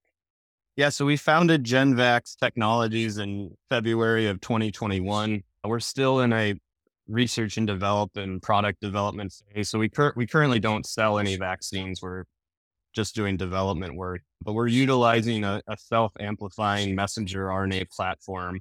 Yeah, 0.74 0.88
so 0.88 1.06
we 1.06 1.16
founded 1.16 1.62
GenVax 1.62 2.38
Technologies 2.38 3.18
in 3.18 3.54
February 3.68 4.26
of 4.26 4.40
2021. 4.40 5.44
We're 5.62 5.78
still 5.78 6.18
in 6.18 6.32
a 6.32 6.56
research 7.10 7.56
and 7.56 7.66
development 7.66 8.30
and 8.30 8.42
product 8.42 8.80
development 8.80 9.34
phase. 9.52 9.68
So 9.68 9.78
we 9.78 9.88
cur- 9.88 10.12
we 10.16 10.26
currently 10.26 10.60
don't 10.60 10.86
sell 10.86 11.18
any 11.18 11.36
vaccines. 11.36 12.00
We're 12.00 12.24
just 12.94 13.14
doing 13.14 13.36
development 13.36 13.96
work, 13.96 14.22
but 14.42 14.52
we're 14.52 14.66
utilizing 14.66 15.44
a, 15.44 15.62
a 15.68 15.76
self-amplifying 15.76 16.94
messenger 16.94 17.46
RNA 17.46 17.90
platform 17.90 18.60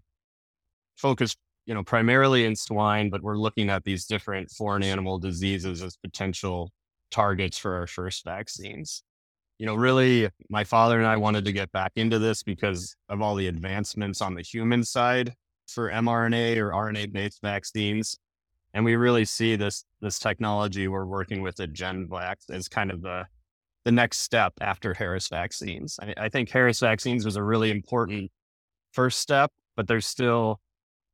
focused, 0.97 1.37
you 1.65 1.73
know, 1.73 1.83
primarily 1.83 2.45
in 2.45 2.55
swine, 2.55 3.09
but 3.09 3.23
we're 3.23 3.37
looking 3.37 3.69
at 3.69 3.83
these 3.83 4.05
different 4.05 4.51
foreign 4.51 4.83
animal 4.83 5.17
diseases 5.17 5.81
as 5.81 5.97
potential 5.97 6.71
targets 7.11 7.57
for 7.57 7.75
our 7.75 7.87
first 7.87 8.23
vaccines. 8.23 9.03
You 9.57 9.65
know, 9.65 9.75
really, 9.75 10.29
my 10.49 10.63
father 10.63 10.99
and 10.99 11.07
I 11.07 11.17
wanted 11.17 11.45
to 11.45 11.51
get 11.51 11.71
back 11.71 11.93
into 11.95 12.19
this 12.19 12.43
because 12.43 12.95
of 13.09 13.21
all 13.21 13.35
the 13.35 13.47
advancements 13.47 14.21
on 14.21 14.35
the 14.35 14.41
human 14.41 14.83
side 14.83 15.33
for 15.67 15.89
mRNA 15.89 16.57
or 16.57 16.71
RNA 16.71 17.11
based 17.11 17.41
vaccines. 17.41 18.17
And 18.73 18.85
we 18.85 18.95
really 18.95 19.25
see 19.25 19.55
this 19.55 19.83
this 20.01 20.19
technology 20.19 20.87
we're 20.87 21.05
working 21.05 21.41
with 21.41 21.59
at 21.59 21.73
GenVax 21.73 22.49
as 22.51 22.67
kind 22.67 22.91
of 22.91 23.01
the 23.01 23.25
the 23.85 23.91
next 23.91 24.19
step 24.19 24.53
after 24.61 24.93
Harris 24.93 25.27
vaccines. 25.27 25.97
I, 26.01 26.13
I 26.25 26.29
think 26.29 26.49
Harris 26.49 26.79
vaccines 26.79 27.25
was 27.25 27.35
a 27.35 27.43
really 27.43 27.71
important 27.71 28.31
first 28.91 29.19
step, 29.19 29.51
but 29.75 29.87
there's 29.87 30.05
still 30.05 30.59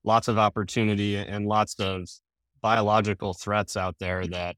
lots 0.03 0.27
of 0.27 0.38
opportunity 0.38 1.15
and 1.17 1.45
lots 1.45 1.79
of 1.79 2.09
biological 2.62 3.33
threats 3.33 3.77
out 3.77 3.95
there 4.00 4.25
that 4.27 4.55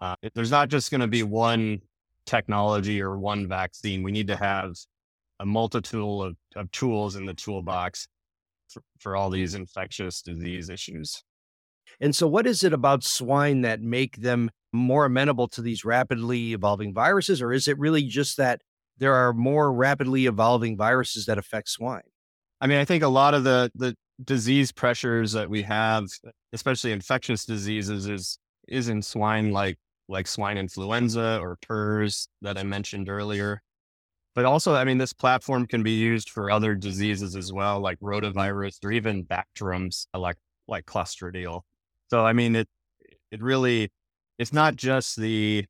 uh, 0.00 0.16
there's 0.34 0.50
not 0.50 0.68
just 0.68 0.90
going 0.90 1.00
to 1.00 1.08
be 1.08 1.22
one 1.22 1.80
technology 2.26 3.00
or 3.00 3.18
one 3.18 3.48
vaccine. 3.48 4.02
We 4.02 4.12
need 4.12 4.26
to 4.28 4.36
have 4.36 4.74
a 5.40 5.46
multitude 5.46 6.02
of, 6.02 6.36
of 6.56 6.70
tools 6.72 7.16
in 7.16 7.24
the 7.24 7.34
toolbox 7.34 8.08
for, 8.68 8.82
for 8.98 9.16
all 9.16 9.30
these 9.30 9.54
infectious 9.54 10.22
disease 10.22 10.68
issues. 10.68 11.22
And 12.00 12.14
so, 12.14 12.26
what 12.28 12.46
is 12.46 12.62
it 12.62 12.72
about 12.72 13.04
swine 13.04 13.62
that 13.62 13.80
make 13.80 14.16
them 14.16 14.50
more 14.72 15.06
amenable 15.06 15.48
to 15.48 15.62
these 15.62 15.84
rapidly 15.84 16.52
evolving 16.52 16.94
viruses, 16.94 17.42
or 17.42 17.52
is 17.52 17.68
it 17.68 17.78
really 17.78 18.02
just 18.02 18.36
that 18.36 18.60
there 18.98 19.14
are 19.14 19.32
more 19.32 19.72
rapidly 19.72 20.26
evolving 20.26 20.76
viruses 20.76 21.26
that 21.26 21.38
affect 21.38 21.68
swine? 21.68 22.02
I 22.60 22.66
mean, 22.66 22.78
I 22.78 22.84
think 22.84 23.02
a 23.02 23.08
lot 23.08 23.34
of 23.34 23.44
the 23.44 23.70
the 23.74 23.94
disease 24.22 24.72
pressures 24.72 25.32
that 25.32 25.48
we 25.48 25.62
have, 25.62 26.06
especially 26.52 26.92
infectious 26.92 27.44
diseases, 27.44 28.06
is 28.06 28.38
is 28.66 28.88
in 28.88 29.02
swine 29.02 29.52
like 29.52 29.78
like 30.08 30.26
swine 30.26 30.58
influenza 30.58 31.38
or 31.40 31.56
PRRS 31.68 32.28
that 32.42 32.58
I 32.58 32.62
mentioned 32.62 33.08
earlier. 33.08 33.62
But 34.34 34.44
also, 34.44 34.74
I 34.74 34.84
mean, 34.84 34.98
this 34.98 35.12
platform 35.12 35.66
can 35.66 35.82
be 35.82 35.92
used 35.92 36.30
for 36.30 36.50
other 36.50 36.74
diseases 36.74 37.34
as 37.34 37.52
well, 37.52 37.80
like 37.80 37.98
rotavirus 38.00 38.76
or 38.84 38.92
even 38.92 39.24
bacteriums 39.24 40.06
like 40.14 40.36
like 40.68 40.86
Clostridial. 40.86 41.62
So, 42.10 42.24
I 42.24 42.32
mean, 42.32 42.56
it 42.56 42.68
it 43.30 43.42
really 43.42 43.90
it's 44.38 44.52
not 44.52 44.76
just 44.76 45.16
the 45.16 45.66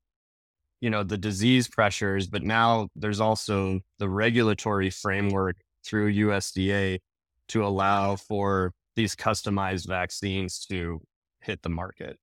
you 0.81 0.91
know 0.91 1.03
the 1.03 1.19
disease 1.19 1.69
pressures, 1.69 2.27
but 2.27 2.43
now 2.43 2.89
there's 2.95 3.21
also 3.21 3.81
the 3.99 4.09
regulatory 4.09 4.91
framework 4.91 5.57
through 5.85 6.13
USDA 6.13 7.01
to 7.49 7.65
allow 7.65 8.17
for 8.17 8.73
these 8.95 9.17
customized 9.17 9.87
vaccines 9.87 10.65
to 10.67 11.01
hit 11.41 11.63
the 11.63 11.69
market. 11.69 12.19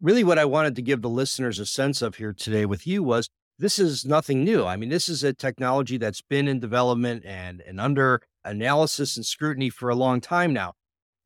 Really, 0.00 0.24
what 0.24 0.38
I 0.38 0.44
wanted 0.46 0.76
to 0.76 0.82
give 0.82 1.02
the 1.02 1.08
listeners 1.08 1.58
a 1.58 1.66
sense 1.66 2.02
of 2.02 2.16
here 2.16 2.32
today 2.32 2.66
with 2.66 2.86
you 2.86 3.02
was 3.02 3.28
this 3.58 3.78
is 3.78 4.06
nothing 4.06 4.42
new. 4.42 4.64
I 4.64 4.76
mean, 4.76 4.88
this 4.88 5.08
is 5.08 5.22
a 5.22 5.34
technology 5.34 5.98
that's 5.98 6.22
been 6.22 6.48
in 6.48 6.60
development 6.60 7.24
and, 7.26 7.60
and 7.60 7.78
under 7.78 8.22
analysis 8.42 9.16
and 9.16 9.26
scrutiny 9.26 9.68
for 9.68 9.90
a 9.90 9.94
long 9.94 10.22
time 10.22 10.54
now. 10.54 10.72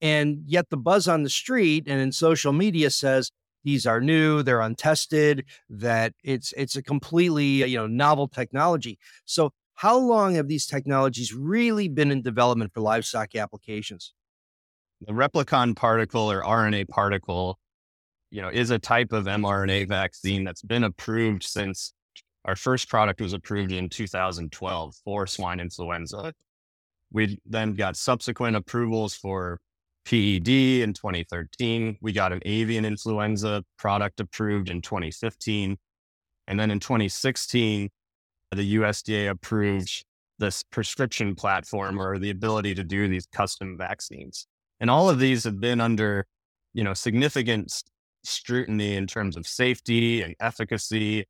And 0.05 0.43
yet 0.45 0.69
the 0.69 0.77
buzz 0.77 1.09
on 1.09 1.23
the 1.23 1.31
street 1.31 1.85
and 1.87 1.99
in 1.99 2.13
social 2.13 2.53
media 2.53 2.91
says 2.91 3.31
these 3.65 3.87
are 3.87 4.03
new, 4.03 4.43
they're 4.43 4.61
untested, 4.61 5.47
that 5.71 6.13
it's 6.23 6.53
it's 6.59 6.77
a 6.77 6.83
completely, 6.83 7.63
uh, 7.63 7.67
you 7.67 7.79
know, 7.79 7.87
novel 7.87 8.29
technology. 8.29 8.99
So 9.25 9.53
how 9.77 9.97
long 9.97 10.35
have 10.35 10.47
these 10.47 10.67
technologies 10.67 11.33
really 11.33 11.89
been 11.89 12.11
in 12.11 12.21
development 12.21 12.75
for 12.75 12.83
livestock 12.83 13.35
applications? 13.35 14.13
The 15.01 15.15
replicon 15.15 15.75
particle 15.75 16.31
or 16.31 16.43
RNA 16.43 16.91
particle, 16.91 17.59
you 18.31 18.43
know, 18.43 18.51
is 18.51 18.71
a 18.71 18.79
type 18.79 19.11
of 19.11 19.25
mRNA 19.25 19.89
vaccine 19.89 20.45
that's 20.45 20.61
been 20.61 20.85
approved 20.85 21.45
since 21.45 21.95
our 22.45 22.57
first 22.57 22.91
product 22.91 23.23
was 23.23 23.33
approved 23.33 23.73
in 23.73 23.89
2012 23.89 24.97
for 25.03 25.27
swine 25.27 25.61
influenza. 25.61 26.35
We 27.11 27.39
then 27.47 27.73
got 27.73 27.97
subsequent 27.97 28.55
approvals 28.55 29.15
for 29.15 29.61
PED 30.05 30.83
in 30.83 30.93
2013. 30.93 31.99
We 32.01 32.13
got 32.13 32.33
an 32.33 32.41
avian 32.45 32.85
influenza 32.85 33.65
product 33.79 34.21
approved 34.21 34.69
in 34.69 34.83
2015. 34.83 35.77
And 36.47 36.61
then 36.61 36.71
in 36.71 36.81
2016, 36.81 37.89
the 38.53 38.75
USDA 38.77 39.31
approved 39.31 40.05
this 40.39 40.63
prescription 40.63 41.35
platform 41.35 42.01
or 42.01 42.19
the 42.19 42.31
ability 42.31 42.75
to 42.75 42.85
do 42.85 43.09
these 43.09 43.27
custom 43.27 43.77
vaccines. 43.79 44.47
And 44.81 44.91
all 44.91 45.09
of 45.09 45.19
these 45.19 45.45
have 45.45 45.61
been 45.61 45.81
under, 45.81 46.27
you 46.73 46.85
know, 46.85 46.95
significant 46.95 47.83
scrutiny 48.25 48.97
in 48.97 49.07
terms 49.07 49.37
of 49.37 49.47
safety 49.47 50.23
and 50.23 50.35
efficacy, 50.41 51.25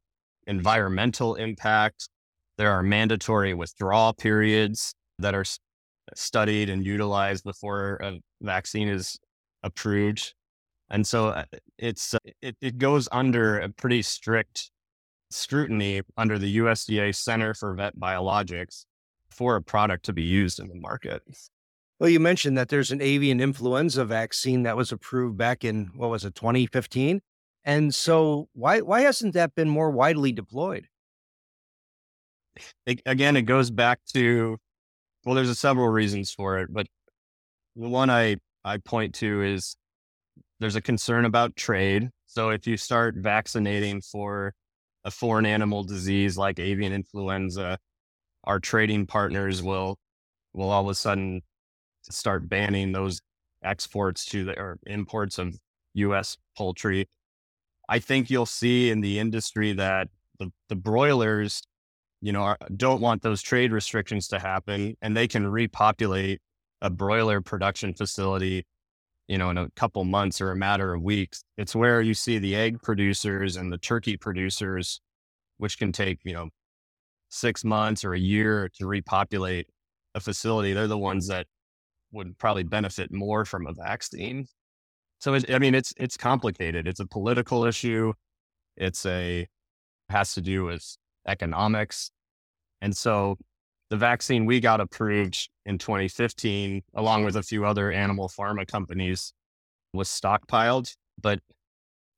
environmental 0.47 1.35
impact. 1.35 2.09
There 2.57 2.71
are 2.71 2.83
mandatory 2.83 3.53
withdrawal 3.55 4.13
periods 4.15 4.95
that 5.19 5.35
are 5.35 5.45
studied 6.15 6.71
and 6.71 6.85
utilized 6.85 7.45
before 7.45 7.99
a 8.03 8.19
vaccine 8.43 8.89
is 8.89 9.19
approved. 9.63 10.35
And 10.91 11.07
so 11.07 11.29
uh, 11.29 11.45
it's 11.79 12.15
uh, 12.15 12.19
it, 12.43 12.57
it 12.61 12.79
goes 12.79 13.09
under 13.11 13.59
a 13.59 13.69
pretty 13.69 14.03
strict 14.03 14.71
scrutiny 15.31 16.03
under 16.17 16.39
the 16.39 16.59
USDA 16.59 17.15
Center 17.15 17.55
for 17.55 17.75
Vet 17.75 17.99
Biologics 17.99 18.85
for 19.31 19.57
a 19.57 19.63
product 19.63 20.05
to 20.07 20.13
be 20.13 20.23
used 20.23 20.61
in 20.61 20.69
the 20.69 20.75
market. 20.75 21.23
Well, 21.99 22.11
you 22.11 22.21
mentioned 22.21 22.59
that 22.59 22.69
there's 22.69 22.91
an 22.91 23.01
avian 23.01 23.41
influenza 23.41 24.05
vaccine 24.05 24.63
that 24.65 24.77
was 24.77 24.93
approved 24.93 25.37
back 25.37 25.65
in 25.65 25.91
what 25.97 26.11
was 26.11 26.25
it, 26.25 26.35
2015? 26.35 27.21
And 27.65 27.95
so 27.95 28.49
why 28.53 28.81
why 28.81 29.03
hasn't 29.03 29.35
that 29.35 29.55
been 29.55 29.71
more 29.71 29.91
widely 29.91 30.33
deployed? 30.33 30.87
It, 32.87 33.01
again, 33.07 33.37
it 33.37 33.43
goes 33.43 33.71
back 33.71 34.01
to 34.13 34.59
well, 35.25 35.35
there's 35.35 35.59
several 35.59 35.89
reasons 35.89 36.31
for 36.33 36.59
it, 36.59 36.73
but 36.73 36.87
the 37.77 37.89
one 37.89 38.11
I 38.11 38.37
I 38.65 38.79
point 38.79 39.15
to 39.17 39.43
is 39.43 39.77
there's 40.61 40.77
a 40.77 40.81
concern 40.81 41.25
about 41.25 41.57
trade. 41.57 42.11
So 42.27 42.51
if 42.51 42.67
you 42.67 42.77
start 42.77 43.17
vaccinating 43.17 44.01
for 44.01 44.55
a 45.05 45.11
foreign 45.11 45.47
animal 45.47 45.85
disease 45.85 46.39
like 46.39 46.59
avian 46.59 46.93
influenza, 46.93 47.79
our 48.45 48.59
trading 48.59 49.07
partners 49.07 49.63
will 49.63 49.99
will 50.53 50.71
all 50.71 50.85
of 50.85 50.89
a 50.89 50.95
sudden 50.95 51.43
start 52.03 52.49
banning 52.49 52.93
those 52.93 53.21
exports 53.63 54.25
to 54.27 54.45
the 54.45 54.59
or 54.59 54.79
imports 54.87 55.39
of 55.39 55.59
U.S. 55.95 56.37
poultry. 56.57 57.07
I 57.89 57.99
think 57.99 58.31
you'll 58.31 58.47
see 58.47 58.91
in 58.91 59.01
the 59.01 59.19
industry 59.19 59.73
that 59.73 60.09
the, 60.39 60.51
the 60.69 60.77
broilers, 60.77 61.63
you 62.25 62.33
know, 62.33 62.57
don't 62.75 63.03
want 63.03 63.21
those 63.21 63.43
trade 63.43 63.71
restrictions 63.71 64.29
to 64.29 64.39
happen, 64.39 64.97
and 65.03 65.15
they 65.15 65.29
can 65.29 65.47
repopulate 65.47 66.41
a 66.81 66.89
broiler 66.89 67.43
production 67.43 67.93
facility, 67.93 68.65
you 69.29 69.37
know, 69.37 69.51
in 69.51 69.59
a 69.59 69.69
couple 69.77 70.03
months 70.05 70.41
or 70.41 70.51
a 70.51 70.57
matter 70.57 70.95
of 70.95 71.03
weeks. 71.03 71.45
It's 71.59 71.77
where 71.77 72.01
you 72.01 72.15
see 72.15 72.39
the 72.39 72.57
egg 72.57 72.81
producers 72.83 73.57
and 73.57 73.71
the 73.71 73.77
turkey 73.77 74.17
producers, 74.17 75.03
which 75.59 75.79
can 75.79 75.93
take, 75.93 76.21
you 76.25 76.33
know, 76.33 76.49
six 77.29 77.63
months 77.63 78.07
or 78.07 78.15
a 78.15 78.19
year 78.19 78.71
to 78.79 78.87
repopulate 78.87 79.67
a 80.15 80.21
facility. 80.21 80.73
They're 80.73 80.87
the 80.89 80.97
ones 80.97 81.29
that 81.29 81.47
would 82.11 82.39
probably 82.39 82.63
benefit 82.63 83.13
more 83.13 83.45
from 83.45 83.67
a 83.67 83.75
vaccine. 83.75 84.47
So 85.19 85.35
it, 85.35 85.53
I 85.53 85.59
mean, 85.59 85.75
it's 85.75 85.93
it's 85.99 86.17
complicated. 86.17 86.89
It's 86.89 87.01
a 87.01 87.07
political 87.07 87.67
issue. 87.67 88.15
It's 88.79 89.05
a 89.05 89.47
has 90.09 90.33
to 90.35 90.41
do 90.41 90.65
with 90.65 90.97
economics, 91.27 92.11
and 92.85 92.95
so 92.95 93.39
the 93.89 93.97
vaccine 93.97 94.45
we 94.45 94.61
got 94.61 94.79
approved 94.79 95.49
in 95.65 95.79
2015, 95.79 96.83
along 96.93 97.25
with 97.25 97.35
a 97.35 97.43
few 97.43 97.65
other 97.65 97.91
animal 97.91 98.29
pharma 98.29 98.67
companies, 98.67 99.33
was 99.95 100.07
stockpiled, 100.09 100.95
but 101.19 101.41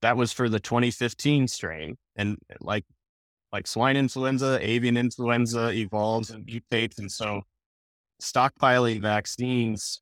that 0.03 0.17
was 0.17 0.33
for 0.33 0.49
the 0.49 0.59
2015 0.59 1.47
strain. 1.47 1.97
And 2.17 2.37
eh, 2.51 2.57
like 2.61 2.85
like 3.53 3.69
swine 3.69 3.97
influenza, 3.97 4.59
avian 4.61 4.97
influenza 4.97 5.71
evolves 5.71 6.31
and 6.31 6.45
mutates. 6.45 6.99
And 6.99 7.13
so 7.13 7.43
stockpiling 8.21 9.01
vaccines 9.01 10.01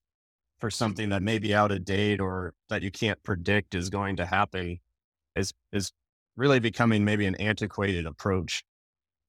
for 0.61 0.71
something 0.71 1.11
that 1.11 1.23
may 1.23 1.38
be 1.38 1.54
out 1.54 1.73
of 1.73 1.85
date 1.85 2.21
or 2.21 2.54
that 2.71 2.80
you 2.80 2.90
can't 2.90 3.23
predict 3.23 3.75
is 3.75 3.90
going 3.90 4.16
to 4.16 4.25
happen 4.25 4.78
is 5.37 5.52
is 5.75 5.92
really 6.37 6.59
becoming 6.59 7.04
maybe 7.04 7.26
an 7.26 7.35
antiquated 7.35 8.06
approach 8.06 8.64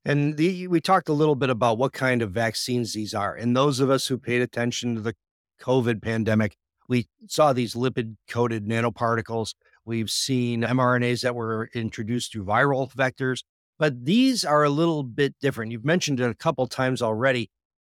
and 0.05 0.37
the, 0.37 0.67
we 0.67 0.79
talked 0.79 1.09
a 1.09 1.13
little 1.13 1.35
bit 1.35 1.49
about 1.49 1.79
what 1.79 1.91
kind 1.91 2.21
of 2.21 2.31
vaccines 2.31 2.93
these 2.93 3.15
are. 3.15 3.33
And 3.33 3.55
those 3.55 3.79
of 3.79 3.89
us 3.89 4.05
who 4.05 4.19
paid 4.19 4.41
attention 4.41 4.95
to 4.95 5.01
the 5.01 5.15
COVID 5.59 6.01
pandemic, 6.01 6.55
we 6.87 7.07
saw 7.27 7.53
these 7.53 7.73
lipid 7.73 8.15
coated 8.29 8.67
nanoparticles. 8.67 9.55
We've 9.83 10.11
seen 10.11 10.61
mRNAs 10.61 11.21
that 11.23 11.33
were 11.33 11.69
introduced 11.73 12.31
through 12.31 12.45
viral 12.45 12.93
vectors, 12.93 13.43
but 13.79 14.05
these 14.05 14.45
are 14.45 14.63
a 14.63 14.69
little 14.69 15.01
bit 15.01 15.35
different. 15.41 15.71
You've 15.71 15.85
mentioned 15.85 16.19
it 16.19 16.29
a 16.29 16.35
couple 16.35 16.67
times 16.67 17.01
already. 17.01 17.49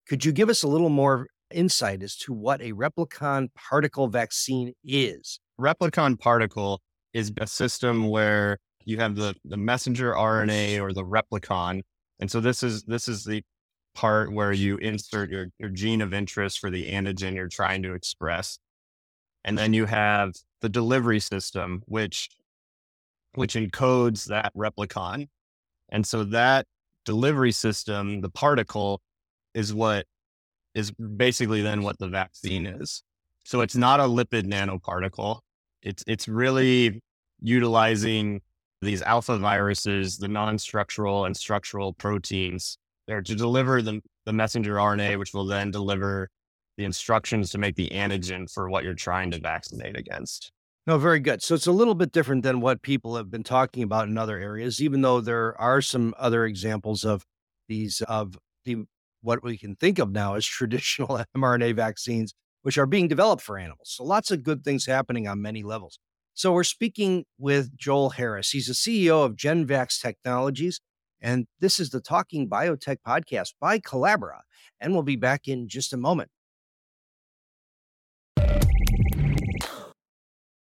Could 0.09 0.25
you 0.25 0.33
give 0.33 0.49
us 0.49 0.65
a 0.65 0.69
little 0.69 0.89
more 0.89 1.29
insight 1.53 2.03
as 2.03 2.17
to 2.17 2.33
what 2.33 2.61
a 2.61 2.73
replicon 2.73 3.49
particle 3.55 4.09
vaccine 4.09 4.73
is? 4.83 5.39
Replicon 5.61 6.19
particle 6.19 6.81
is 7.13 7.31
a 7.41 7.47
system 7.47 8.09
where 8.09 8.59
you 8.85 8.97
have 8.97 9.15
the, 9.15 9.35
the 9.45 9.57
messenger 9.57 10.13
RNA 10.13 10.81
or 10.81 10.93
the 10.93 11.05
replicon 11.05 11.83
and 12.21 12.31
so 12.31 12.41
this 12.41 12.63
is 12.63 12.85
this 12.85 13.09
is 13.09 13.25
the 13.25 13.43
part 13.95 14.33
where 14.33 14.53
you 14.53 14.77
insert 14.77 15.31
your, 15.31 15.47
your 15.59 15.71
gene 15.71 16.01
of 16.01 16.15
interest 16.15 16.61
for 16.61 16.71
the 16.71 16.91
antigen 16.91 17.35
you're 17.35 17.49
trying 17.49 17.83
to 17.83 17.95
express. 17.95 18.59
And 19.45 19.59
then 19.59 19.73
you 19.73 19.87
have 19.87 20.35
the 20.61 20.69
delivery 20.69 21.19
system, 21.19 21.83
which 21.87 22.29
which 23.35 23.55
encodes 23.55 24.27
that 24.27 24.53
replicon. 24.55 25.29
And 25.89 26.07
so 26.07 26.25
that 26.25 26.67
delivery 27.05 27.53
system, 27.53 28.21
the 28.21 28.31
particle, 28.31 29.01
is 29.55 29.73
what 29.73 30.07
is 30.75 30.91
basically 30.93 31.63
then 31.63 31.83
what 31.83 31.99
the 31.99 32.09
vaccine 32.09 32.67
is. 32.67 33.03
So 33.45 33.63
it's 33.63 33.77
not 33.77 33.99
a 33.99 34.05
lipid 34.05 34.45
nanoparticle. 34.45 35.41
It's 35.83 36.05
it's 36.07 36.29
really 36.29 37.01
utilizing 37.41 38.43
these 38.81 39.03
alpha 39.03 39.39
viruses, 39.39 40.19
the 40.19 40.29
non-structural 40.29 41.27
and 41.27 41.37
structural 41.37 41.93
proteins. 41.93 42.79
They're 43.07 43.23
to 43.23 43.35
deliver 43.35 43.83
the, 43.83 44.01
the 44.25 44.33
messenger 44.33 44.77
RNA, 44.77 45.19
which 45.19 45.35
will 45.35 45.47
then 45.47 45.71
deliver 45.71 46.29
the 46.77 46.85
instructions 46.85 47.51
to 47.51 47.59
make 47.59 47.77
the 47.77 47.91
antigen 47.91 48.51
for 48.51 48.71
what 48.71 48.85
you're 48.85 48.95
trying 48.95 49.31
to 49.33 49.39
vaccinate 49.39 49.99
against. 49.99 50.53
No, 50.87 50.97
very 50.97 51.21
good. 51.21 51.43
So 51.43 51.55
it's 51.55 51.67
a 51.67 51.73
little 51.73 51.95
bit 51.95 52.11
different 52.11 52.43
than 52.43 52.61
what 52.61 52.81
people 52.81 53.17
have 53.17 53.31
been 53.31 53.43
talking 53.43 53.83
about 53.83 54.09
in 54.09 54.17
other 54.17 54.39
areas, 54.39 54.81
even 54.81 55.03
though 55.03 55.21
there 55.21 55.61
are 55.61 55.83
some 55.83 56.15
other 56.19 56.47
examples 56.47 57.05
of 57.05 57.25
these 57.69 58.01
of 58.03 58.39
the 58.65 58.85
what 59.21 59.43
we 59.43 59.59
can 59.59 59.77
think 59.77 59.99
of 59.99 60.11
now 60.11 60.35
as 60.35 60.47
traditional 60.47 61.21
mRNA 61.37 61.77
vaccines, 61.77 62.33
which 62.63 62.79
are 62.79 62.87
being 62.87 63.09
developed 63.09 63.43
for 63.43 63.59
animals. 63.59 63.93
So 63.97 64.05
lots 64.05 64.31
of 64.31 64.43
good 64.43 64.65
things 64.65 64.87
happening 64.87 65.29
on 65.29 65.43
many 65.43 65.63
levels. 65.63 65.99
So 66.41 66.53
we're 66.55 66.65
speaking 66.65 67.27
with 67.37 67.77
Joel 67.77 68.09
Harris. 68.09 68.53
He's 68.53 68.69
the 68.69 68.73
CEO 68.73 69.27
of 69.27 69.37
Genvax 69.37 70.01
Technologies. 70.01 70.81
And 71.21 71.47
this 71.61 71.79
is 71.79 71.91
the 71.91 72.01
Talking 72.01 72.49
Biotech 72.49 72.97
podcast 73.07 73.53
by 73.61 73.79
Colabra. 73.79 74.39
And 74.81 74.95
we'll 74.95 75.03
be 75.03 75.17
back 75.17 75.49
in 75.49 75.69
just 75.69 75.93
a 75.93 75.99
moment. 75.99 76.31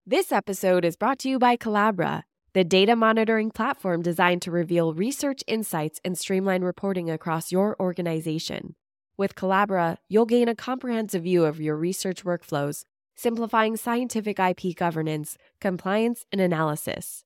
This 0.07 0.33
episode 0.33 0.87
is 0.87 0.97
brought 0.97 1.19
to 1.19 1.29
you 1.29 1.39
by 1.39 1.59
Colabra, 1.59 2.23
the 2.55 2.65
data 2.65 2.97
monitoring 2.97 3.51
platform 3.51 4.01
designed 4.01 4.41
to 4.41 4.51
reveal 4.51 4.95
research 4.95 5.45
insights 5.47 6.01
and 6.03 6.17
streamline 6.17 6.63
reporting 6.63 7.11
across 7.11 7.53
your 7.53 7.77
organization. 7.79 8.77
With 9.19 9.35
Colabra, 9.35 9.99
you'll 10.09 10.25
gain 10.25 10.49
a 10.49 10.55
comprehensive 10.55 11.25
view 11.25 11.45
of 11.45 11.61
your 11.61 11.77
research 11.77 12.25
workflows 12.25 12.85
simplifying 13.21 13.77
scientific 13.77 14.39
IP 14.39 14.75
governance, 14.75 15.37
compliance, 15.61 16.25
and 16.33 16.41
analysis. 16.41 17.25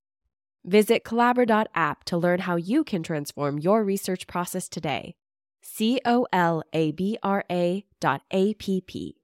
Visit 0.65 1.05
Colabra.app 1.05 2.05
to 2.05 2.17
learn 2.17 2.41
how 2.41 2.57
you 2.57 2.85
can 2.85 3.03
transform 3.03 3.59
your 3.59 3.85
research 3.85 4.27
process 4.27 4.69
today. 4.69 5.15
C 5.63 6.01
O 6.05 6.27
L 6.33 6.63
A 6.73 6.93
B 6.93 7.17
R 7.23 7.45
A 7.51 7.85
dot 8.01 8.23
A 8.31 8.55
P 8.55 8.81
P. 8.81 9.17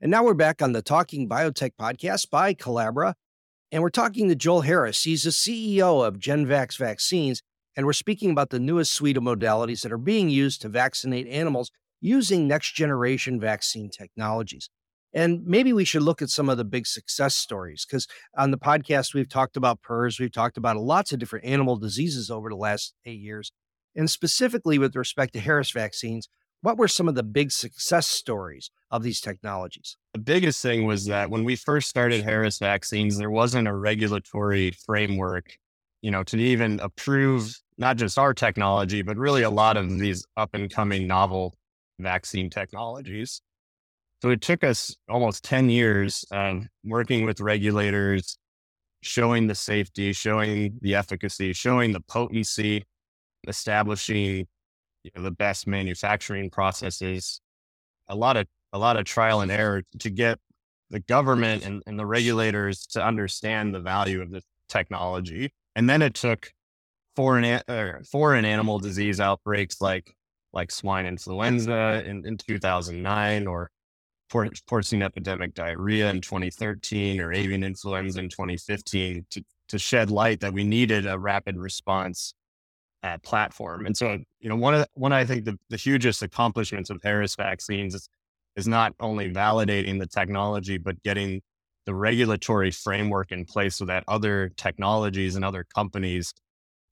And 0.00 0.10
now 0.10 0.24
we're 0.24 0.34
back 0.34 0.62
on 0.62 0.72
the 0.72 0.82
Talking 0.82 1.28
Biotech 1.28 1.72
podcast 1.80 2.28
by 2.30 2.54
Colabra. 2.54 3.14
And 3.70 3.82
we're 3.82 3.90
talking 3.90 4.28
to 4.28 4.34
Joel 4.34 4.62
Harris. 4.62 5.04
He's 5.04 5.22
the 5.22 5.30
CEO 5.30 6.04
of 6.04 6.18
Genvax 6.18 6.76
Vaccines. 6.76 7.42
And 7.76 7.86
we're 7.86 7.92
speaking 7.92 8.30
about 8.30 8.50
the 8.50 8.58
newest 8.58 8.92
suite 8.92 9.16
of 9.16 9.22
modalities 9.22 9.82
that 9.82 9.92
are 9.92 9.98
being 9.98 10.28
used 10.28 10.60
to 10.62 10.68
vaccinate 10.68 11.26
animals 11.28 11.70
using 12.02 12.46
next 12.46 12.74
generation 12.74 13.40
vaccine 13.40 13.88
technologies. 13.88 14.68
And 15.14 15.44
maybe 15.44 15.72
we 15.72 15.84
should 15.84 16.02
look 16.02 16.20
at 16.20 16.30
some 16.30 16.48
of 16.48 16.56
the 16.58 16.64
big 16.64 16.86
success 16.86 17.34
stories 17.34 17.86
because 17.86 18.06
on 18.36 18.50
the 18.50 18.58
podcast, 18.58 19.14
we've 19.14 19.28
talked 19.28 19.56
about 19.56 19.80
PRRS, 19.82 20.18
we've 20.18 20.32
talked 20.32 20.56
about 20.56 20.76
lots 20.76 21.12
of 21.12 21.18
different 21.18 21.44
animal 21.44 21.76
diseases 21.76 22.30
over 22.30 22.48
the 22.48 22.56
last 22.56 22.94
eight 23.04 23.20
years. 23.20 23.52
And 23.94 24.10
specifically 24.10 24.78
with 24.78 24.96
respect 24.96 25.34
to 25.34 25.40
Harris 25.40 25.70
vaccines, 25.70 26.28
what 26.62 26.78
were 26.78 26.88
some 26.88 27.08
of 27.08 27.14
the 27.14 27.22
big 27.22 27.52
success 27.52 28.06
stories 28.06 28.70
of 28.90 29.02
these 29.02 29.20
technologies? 29.20 29.96
The 30.14 30.20
biggest 30.20 30.62
thing 30.62 30.86
was 30.86 31.06
that 31.06 31.28
when 31.28 31.44
we 31.44 31.56
first 31.56 31.88
started 31.88 32.24
Harris 32.24 32.58
vaccines, 32.58 33.18
there 33.18 33.30
wasn't 33.30 33.68
a 33.68 33.74
regulatory 33.74 34.70
framework, 34.86 35.58
you 36.00 36.10
know, 36.10 36.22
to 36.24 36.38
even 36.38 36.80
approve 36.80 37.54
not 37.76 37.96
just 37.96 38.18
our 38.18 38.32
technology, 38.32 39.02
but 39.02 39.16
really 39.18 39.42
a 39.42 39.50
lot 39.50 39.76
of 39.76 39.98
these 39.98 40.24
up 40.36 40.54
and 40.54 40.72
coming 40.72 41.06
novel 41.06 41.54
vaccine 42.02 42.50
technologies. 42.50 43.40
So 44.20 44.30
it 44.30 44.40
took 44.40 44.62
us 44.62 44.94
almost 45.08 45.44
10 45.44 45.68
years 45.68 46.24
of 46.30 46.64
working 46.84 47.24
with 47.24 47.40
regulators, 47.40 48.38
showing 49.02 49.48
the 49.48 49.54
safety, 49.54 50.12
showing 50.12 50.78
the 50.80 50.94
efficacy, 50.94 51.52
showing 51.52 51.92
the 51.92 52.00
potency, 52.00 52.84
establishing 53.48 54.46
you 55.02 55.10
know, 55.16 55.22
the 55.22 55.32
best 55.32 55.66
manufacturing 55.66 56.50
processes, 56.50 57.40
a 58.08 58.14
lot 58.14 58.36
of 58.36 58.46
a 58.72 58.78
lot 58.78 58.96
of 58.96 59.04
trial 59.04 59.40
and 59.40 59.50
error 59.50 59.82
to 59.98 60.08
get 60.08 60.38
the 60.90 61.00
government 61.00 61.64
and, 61.64 61.82
and 61.86 61.98
the 61.98 62.06
regulators 62.06 62.86
to 62.86 63.04
understand 63.04 63.74
the 63.74 63.80
value 63.80 64.22
of 64.22 64.30
this 64.30 64.44
technology. 64.68 65.52
And 65.74 65.88
then 65.90 66.00
it 66.00 66.14
took 66.14 66.52
foreign 67.16 67.60
er, 67.68 68.02
foreign 68.10 68.44
animal 68.44 68.78
disease 68.78 69.20
outbreaks 69.20 69.80
like 69.80 70.14
like 70.52 70.70
swine 70.70 71.06
influenza 71.06 72.02
in, 72.04 72.26
in 72.26 72.36
2009 72.36 73.46
or 73.46 73.70
porcine 74.30 75.02
epidemic 75.02 75.52
diarrhea 75.54 76.08
in 76.08 76.20
2013 76.20 77.20
or 77.20 77.32
avian 77.32 77.62
influenza 77.62 78.18
in 78.18 78.28
2015 78.28 79.26
to, 79.30 79.42
to 79.68 79.78
shed 79.78 80.10
light 80.10 80.40
that 80.40 80.52
we 80.52 80.64
needed 80.64 81.06
a 81.06 81.18
rapid 81.18 81.56
response 81.56 82.34
uh, 83.02 83.18
platform. 83.18 83.86
And 83.86 83.96
so, 83.96 84.18
you 84.40 84.48
know, 84.48 84.56
one 84.56 84.74
of 84.74 84.80
the, 84.80 84.88
one 84.94 85.12
I 85.12 85.24
think 85.24 85.44
the, 85.44 85.58
the 85.68 85.76
hugest 85.76 86.22
accomplishments 86.22 86.90
of 86.90 87.00
Harris 87.02 87.34
vaccines 87.34 87.94
is, 87.94 88.08
is 88.56 88.68
not 88.68 88.94
only 89.00 89.32
validating 89.32 89.98
the 89.98 90.06
technology, 90.06 90.78
but 90.78 91.02
getting 91.02 91.42
the 91.84 91.94
regulatory 91.94 92.70
framework 92.70 93.32
in 93.32 93.44
place 93.44 93.76
so 93.76 93.84
that 93.86 94.04
other 94.06 94.52
technologies 94.56 95.36
and 95.36 95.44
other 95.44 95.64
companies 95.74 96.32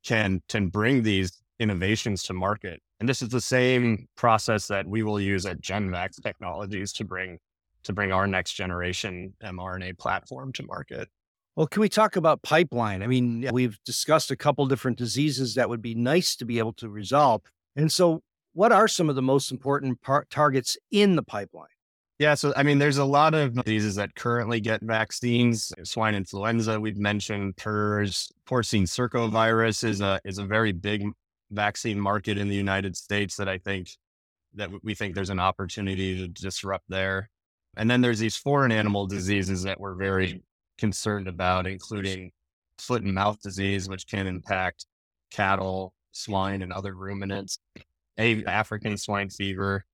can 0.05 0.43
can 0.49 0.69
bring 0.69 1.03
these 1.03 1.41
innovations 1.61 2.23
to 2.25 2.33
market. 2.33 2.81
And 2.99 3.09
this 3.09 3.23
is 3.23 3.29
the 3.29 3.41
same 3.41 4.09
process 4.17 4.67
that 4.69 4.87
we 4.87 5.03
will 5.03 5.21
use 5.21 5.47
at 5.47 5.61
Genvax 5.61 6.21
Technologies 6.21 6.93
to 6.95 7.05
bring 7.05 7.39
to 7.83 7.93
bring 7.93 8.13
our 8.13 8.27
next 8.27 8.55
generation 8.55 9.33
mRNA 9.43 9.97
platform 9.99 10.53
to 10.53 10.63
market. 10.65 11.09
Well, 11.57 11.67
can 11.67 11.81
we 11.81 11.89
talk 11.89 12.17
about 12.17 12.43
pipeline? 12.43 13.03
I 13.03 13.07
mean, 13.07 13.49
we've 13.53 13.79
discussed 13.85 14.31
a 14.31 14.37
couple 14.37 14.67
different 14.67 14.99
diseases 14.99 15.55
that 15.55 15.69
would 15.69 15.83
be 15.83 15.95
nice 15.95 16.37
to 16.37 16.45
be 16.45 16.59
able 16.59 16.75
to 16.75 16.89
resolve. 16.89 17.43
And 17.77 17.91
so, 17.91 18.23
what 18.53 18.73
are 18.73 18.89
some 18.89 19.09
of 19.09 19.17
the 19.17 19.23
most 19.23 19.51
important 19.51 20.03
par- 20.03 20.27
targets 20.31 20.77
in 20.91 21.17
the 21.17 21.23
pipeline? 21.23 21.69
Yeah, 22.19 22.35
so 22.35 22.53
I 22.55 22.65
mean, 22.65 22.79
there's 22.79 22.99
a 22.99 23.05
lot 23.05 23.33
of 23.33 23.55
diseases 23.55 23.95
that 23.95 24.15
currently 24.15 24.61
get 24.61 24.83
vaccines. 24.83 25.73
Swine 25.85 26.15
influenza, 26.15 26.79
we've 26.79 26.99
mentioned, 26.99 27.57
PRRS, 27.57 28.31
porcine 28.47 28.83
circovirus 28.83 29.83
is 29.85 30.03
a 30.03 30.21
is 30.23 30.37
a 30.37 30.45
very 30.45 30.73
big 30.73 31.03
vaccine 31.51 32.01
market 32.01 32.39
in 32.39 32.49
the 32.49 32.57
United 32.57 32.97
States 32.97 33.37
that 33.37 33.49
I 33.49 33.59
think 33.59 33.91
that 34.55 34.71
we 34.83 34.95
think 34.95 35.15
there's 35.15 35.31
an 35.31 35.41
opportunity 35.41 36.19
to 36.19 36.29
disrupt 36.29 36.85
there. 36.89 37.31
And 37.77 37.89
then 37.89 38.01
there's 38.01 38.19
these 38.19 38.37
foreign 38.37 38.73
animal 38.73 39.07
diseases 39.07 39.63
that 39.63 39.79
we're 39.79 39.95
very 39.95 40.43
concerned 40.79 41.29
about, 41.29 41.67
including 41.67 42.33
foot 42.79 43.03
and 43.03 43.15
mouth 43.15 43.41
disease, 43.43 43.89
which 43.89 44.07
can 44.07 44.27
impact 44.27 44.87
cattle, 45.31 45.95
swine, 46.13 46.63
and 46.63 46.73
other 46.73 46.95
ruminants, 46.95 47.59
African 48.19 48.97
swine 48.97 49.31
fever, 49.31 49.85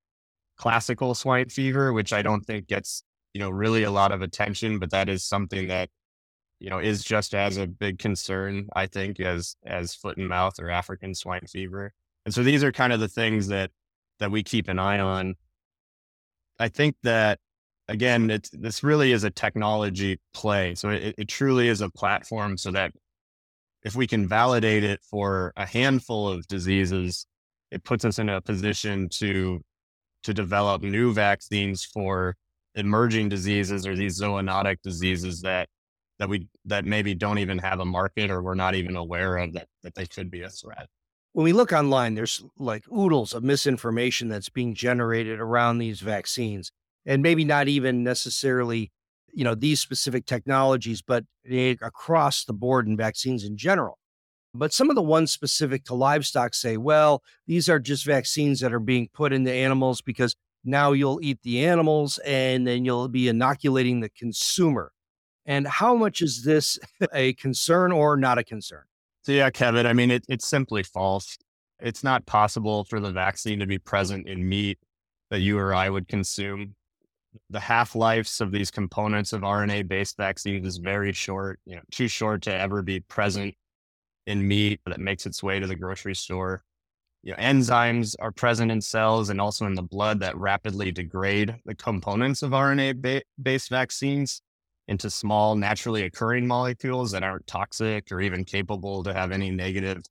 classical 0.57 1.15
swine 1.15 1.49
fever, 1.49 1.93
which 1.93 2.13
I 2.13 2.23
don't 2.23 2.45
think 2.45 2.67
gets, 2.67 3.03
you 3.35 3.41
know, 3.41 3.51
really 3.51 3.83
a 3.83 3.91
lot 3.91 4.11
of 4.13 4.23
attention, 4.23 4.79
but 4.79 4.91
that 4.91 5.09
is 5.09 5.23
something 5.23 5.69
that, 5.69 5.91
you 6.59 6.71
know, 6.71 6.79
is 6.79 7.05
just 7.05 7.35
as 7.35 7.57
a 7.57 7.67
big 7.67 7.99
concern, 7.99 8.69
I 8.75 8.87
think, 8.87 9.21
as 9.21 9.57
as 9.65 9.95
foot 9.95 10.17
and 10.17 10.29
mouth 10.29 10.59
or 10.59 10.71
African 10.71 11.15
swine 11.15 11.47
fever. 11.47 11.93
And 12.25 12.35
so 12.35 12.43
these 12.43 12.65
are 12.65 12.73
kind 12.73 12.93
of 12.93 13.01
the 13.01 13.09
things 13.09 13.49
that 13.49 13.71
that 14.19 14.31
we 14.31 14.43
keep 14.43 14.69
an 14.69 14.79
eye 14.79 14.99
on. 14.99 15.35
I 16.59 16.69
think 16.69 16.97
that 17.03 17.39
again, 17.89 18.31
it's 18.31 18.51
this 18.51 18.83
really 18.83 19.13
is 19.13 19.25
a 19.25 19.31
technology 19.31 20.21
play. 20.35 20.75
So 20.75 20.91
it, 20.91 21.15
it 21.19 21.29
truly 21.29 21.69
is 21.69 21.81
a 21.81 21.91
platform 21.91 22.57
so 22.57 22.71
that 22.73 22.93
if 23.83 23.95
we 23.95 24.07
can 24.07 24.27
validate 24.27 24.83
it 24.83 25.01
for 25.09 25.53
a 25.57 25.67
handful 25.67 26.29
of 26.29 26.47
diseases, 26.49 27.27
it 27.71 27.85
puts 27.85 28.05
us 28.05 28.19
in 28.19 28.29
a 28.29 28.41
position 28.41 29.09
to 29.11 29.61
to 30.25 30.35
develop 30.35 30.83
new 30.83 31.13
vaccines 31.13 31.85
for 31.85 32.35
emerging 32.75 33.29
diseases 33.29 33.87
or 33.87 33.95
these 33.95 34.21
zoonotic 34.21 34.79
diseases 34.83 35.41
that 35.43 35.69
that 36.19 36.29
we 36.29 36.49
that 36.65 36.85
maybe 36.85 37.15
don't 37.15 37.39
even 37.39 37.59
have 37.59 37.81
a 37.81 37.85
market 37.85 38.31
or 38.31 38.43
we're 38.43 38.55
not 38.55 38.75
even 38.75 38.97
aware 38.97 39.37
of 39.37 39.53
that 39.53 39.69
that 39.83 39.95
they 39.95 40.07
could 40.07 40.31
be 40.31 40.43
a 40.43 40.51
threat. 40.51 40.89
When 41.33 41.45
we 41.45 41.53
look 41.53 41.73
online, 41.73 42.15
there's 42.15 42.43
like 42.59 42.91
oodles 42.91 43.35
of 43.35 43.45
misinformation 43.45 44.29
that's 44.29 44.49
being 44.49 44.75
generated 44.75 45.39
around 45.39 45.79
these 45.79 46.01
vaccines, 46.01 46.73
and 47.05 47.23
maybe 47.23 47.45
not 47.45 47.69
even 47.69 48.03
necessarily, 48.03 48.91
you 49.35 49.45
know, 49.45 49.55
these 49.55 49.81
specific 49.81 50.25
technologies, 50.25 51.03
but 51.03 51.25
across 51.83 52.45
the 52.45 52.55
board 52.55 52.87
in 52.87 52.97
vaccines 52.97 53.45
in 53.45 53.59
general. 53.59 53.99
But 54.55 54.73
some 54.73 54.89
of 54.89 54.97
the 54.97 55.03
ones 55.03 55.31
specific 55.31 55.85
to 55.85 55.95
livestock 55.95 56.55
say, 56.55 56.79
well, 56.79 57.23
these 57.47 57.69
are 57.69 57.79
just 57.79 58.07
vaccines 58.07 58.61
that 58.61 58.73
are 58.73 58.81
being 58.81 59.09
put 59.13 59.35
into 59.35 59.53
animals 59.53 60.01
because 60.01 60.35
now 60.65 60.93
you'll 60.93 61.21
eat 61.23 61.43
the 61.43 61.65
animals 61.67 62.19
and 62.25 62.67
then 62.67 62.85
you'll 62.87 63.09
be 63.09 63.29
inoculating 63.29 64.01
the 64.01 64.09
consumer. 64.09 64.93
And 65.47 65.67
how 65.67 65.95
much 65.95 66.21
is 66.21 66.43
this 66.43 66.79
a 67.15 67.33
concern 67.35 67.93
or 67.93 68.17
not 68.17 68.39
a 68.39 68.45
concern? 68.45 68.83
So, 69.23 69.33
yeah, 69.33 69.51
Kevin, 69.51 69.87
I 69.87 69.93
mean, 69.93 70.11
it, 70.11 70.25
it's 70.29 70.47
simply 70.47 70.83
false. 70.83 71.37
It's 71.81 72.05
not 72.05 72.27
possible 72.27 72.85
for 72.85 73.01
the 73.01 73.13
vaccine 73.13 73.59
to 73.61 73.67
be 73.67 73.79
present 73.79 74.27
in 74.29 74.49
meat 74.49 74.79
that 75.31 75.41
you 75.41 75.59
or 75.59 75.75
I 75.75 75.91
would 75.91 76.09
consume. 76.09 76.75
The 77.51 77.61
half 77.61 77.95
lives 77.95 78.41
of 78.41 78.51
these 78.51 78.71
components 78.71 79.33
of 79.33 79.43
RNA 79.43 79.89
based 79.89 80.17
vaccines 80.17 80.67
is 80.67 80.79
very 80.79 81.13
short, 81.13 81.61
you 81.67 81.77
know, 81.77 81.83
too 81.91 82.09
short 82.09 82.43
to 82.43 82.55
ever 82.55 82.83
be 82.83 83.01
present 83.01 83.55
in 84.27 84.47
meat 84.47 84.81
that 84.87 85.01
makes 85.01 85.27
its 85.27 85.43
way 85.43 85.61
to 85.61 85.67
the 85.67 85.77
grocery 85.77 86.15
store. 86.15 86.63
You 87.23 87.33
know, 87.33 87.39
enzymes 87.39 88.15
are 88.21 88.31
present 88.31 88.71
in 88.71 88.81
cells 88.81 89.29
and 89.29 89.41
also 89.41 89.67
in 89.67 89.75
the 89.75 89.83
blood 89.83 90.21
that 90.21 90.37
rapidly 90.37 90.93
degrade 90.93 91.57
the 91.65 91.75
components 91.75 92.43
of 92.43 92.53
RNA 92.53 93.03
ba- 93.03 93.23
based 93.43 93.69
vaccines 93.69 94.41
into 94.89 95.11
small, 95.11 95.57
naturally 95.57 96.03
occurring 96.03 96.47
molecules 96.47 97.11
that 97.11 97.23
aren't 97.23 97.47
toxic 97.47 98.11
or 98.13 98.21
even 98.21 98.45
capable 98.45 99.03
to 99.03 99.13
have 99.13 99.33
any 99.33 99.51
negative 99.51 100.03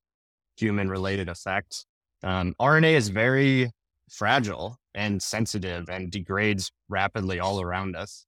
human 0.57 0.89
related 0.89 1.29
effects. 1.29 1.85
Um, 2.23 2.55
RNA 2.59 2.93
is 2.93 3.09
very 3.09 3.71
fragile 4.09 4.77
and 4.93 5.21
sensitive 5.21 5.89
and 5.89 6.11
degrades 6.11 6.71
rapidly 6.89 7.39
all 7.39 7.61
around 7.61 7.95
us. 7.95 8.25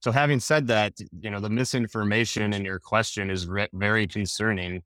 So, 0.00 0.12
having 0.12 0.40
said 0.40 0.68
that, 0.68 0.92
you 1.20 1.30
know, 1.30 1.40
the 1.40 1.50
misinformation 1.50 2.52
in 2.52 2.64
your 2.64 2.78
question 2.78 3.30
is 3.30 3.48
re- 3.48 3.68
very 3.72 4.06
concerning 4.06 4.82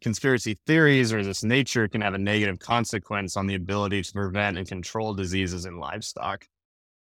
conspiracy 0.00 0.58
theories 0.66 1.12
or 1.12 1.24
this 1.24 1.42
nature 1.42 1.88
can 1.88 2.02
have 2.02 2.14
a 2.14 2.18
negative 2.18 2.58
consequence 2.58 3.36
on 3.36 3.46
the 3.46 3.54
ability 3.54 4.02
to 4.02 4.12
prevent 4.12 4.58
and 4.58 4.68
control 4.68 5.14
diseases 5.14 5.64
in 5.64 5.78
livestock, 5.78 6.46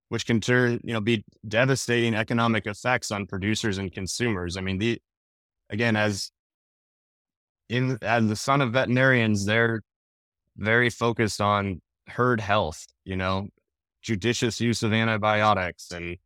which 0.08 0.26
can 0.26 0.40
turn, 0.40 0.80
you 0.84 0.92
know, 0.92 1.00
be 1.00 1.24
devastating 1.46 2.14
economic 2.14 2.66
effects 2.66 3.10
on 3.10 3.26
producers 3.26 3.78
and 3.78 3.92
consumers. 3.92 4.56
I 4.56 4.60
mean, 4.60 4.78
the 4.78 5.00
again, 5.70 5.96
as 5.96 6.30
in 7.68 7.98
as 8.02 8.26
the 8.26 8.36
son 8.36 8.60
of 8.60 8.72
veterinarians, 8.72 9.46
they're 9.46 9.82
very 10.56 10.90
focused 10.90 11.40
on 11.40 11.80
herd 12.08 12.40
health, 12.40 12.86
you 13.04 13.16
know, 13.16 13.48
judicious 14.02 14.60
use 14.60 14.82
of 14.82 14.92
antibiotics 14.92 15.90
and 15.90 16.16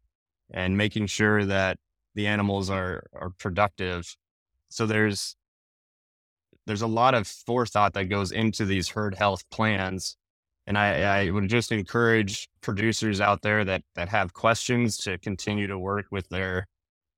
and 0.50 0.76
making 0.76 1.06
sure 1.06 1.44
that 1.44 1.78
the 2.14 2.26
animals 2.26 2.70
are 2.70 3.04
are 3.12 3.30
productive. 3.38 4.16
So 4.68 4.86
there's 4.86 5.36
there's 6.66 6.82
a 6.82 6.86
lot 6.86 7.14
of 7.14 7.26
forethought 7.26 7.94
that 7.94 8.04
goes 8.04 8.30
into 8.32 8.66
these 8.66 8.90
herd 8.90 9.14
health 9.14 9.42
plans. 9.50 10.16
And 10.68 10.76
I, 10.76 11.22
I 11.22 11.30
would 11.30 11.48
just 11.48 11.72
encourage 11.72 12.46
producers 12.60 13.22
out 13.22 13.40
there 13.40 13.64
that 13.64 13.82
that 13.94 14.10
have 14.10 14.34
questions 14.34 14.98
to 14.98 15.16
continue 15.16 15.66
to 15.66 15.78
work 15.78 16.04
with 16.10 16.28
their 16.28 16.66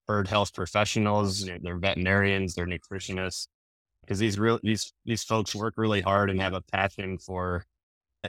bird 0.07 0.29
health 0.29 0.55
professionals, 0.55 1.45
their 1.45 1.77
veterinarians, 1.77 2.55
their 2.55 2.67
nutritionists, 2.67 3.49
because 4.03 4.21
these 4.21 4.39
real 4.39 4.61
these 4.63 4.93
these 5.05 5.25
folks 5.25 5.53
work 5.53 5.75
really 5.77 6.01
hard 6.01 6.31
and 6.31 6.41
have 6.41 6.55
a 6.55 6.61
passion 6.61 7.19
for 7.19 7.65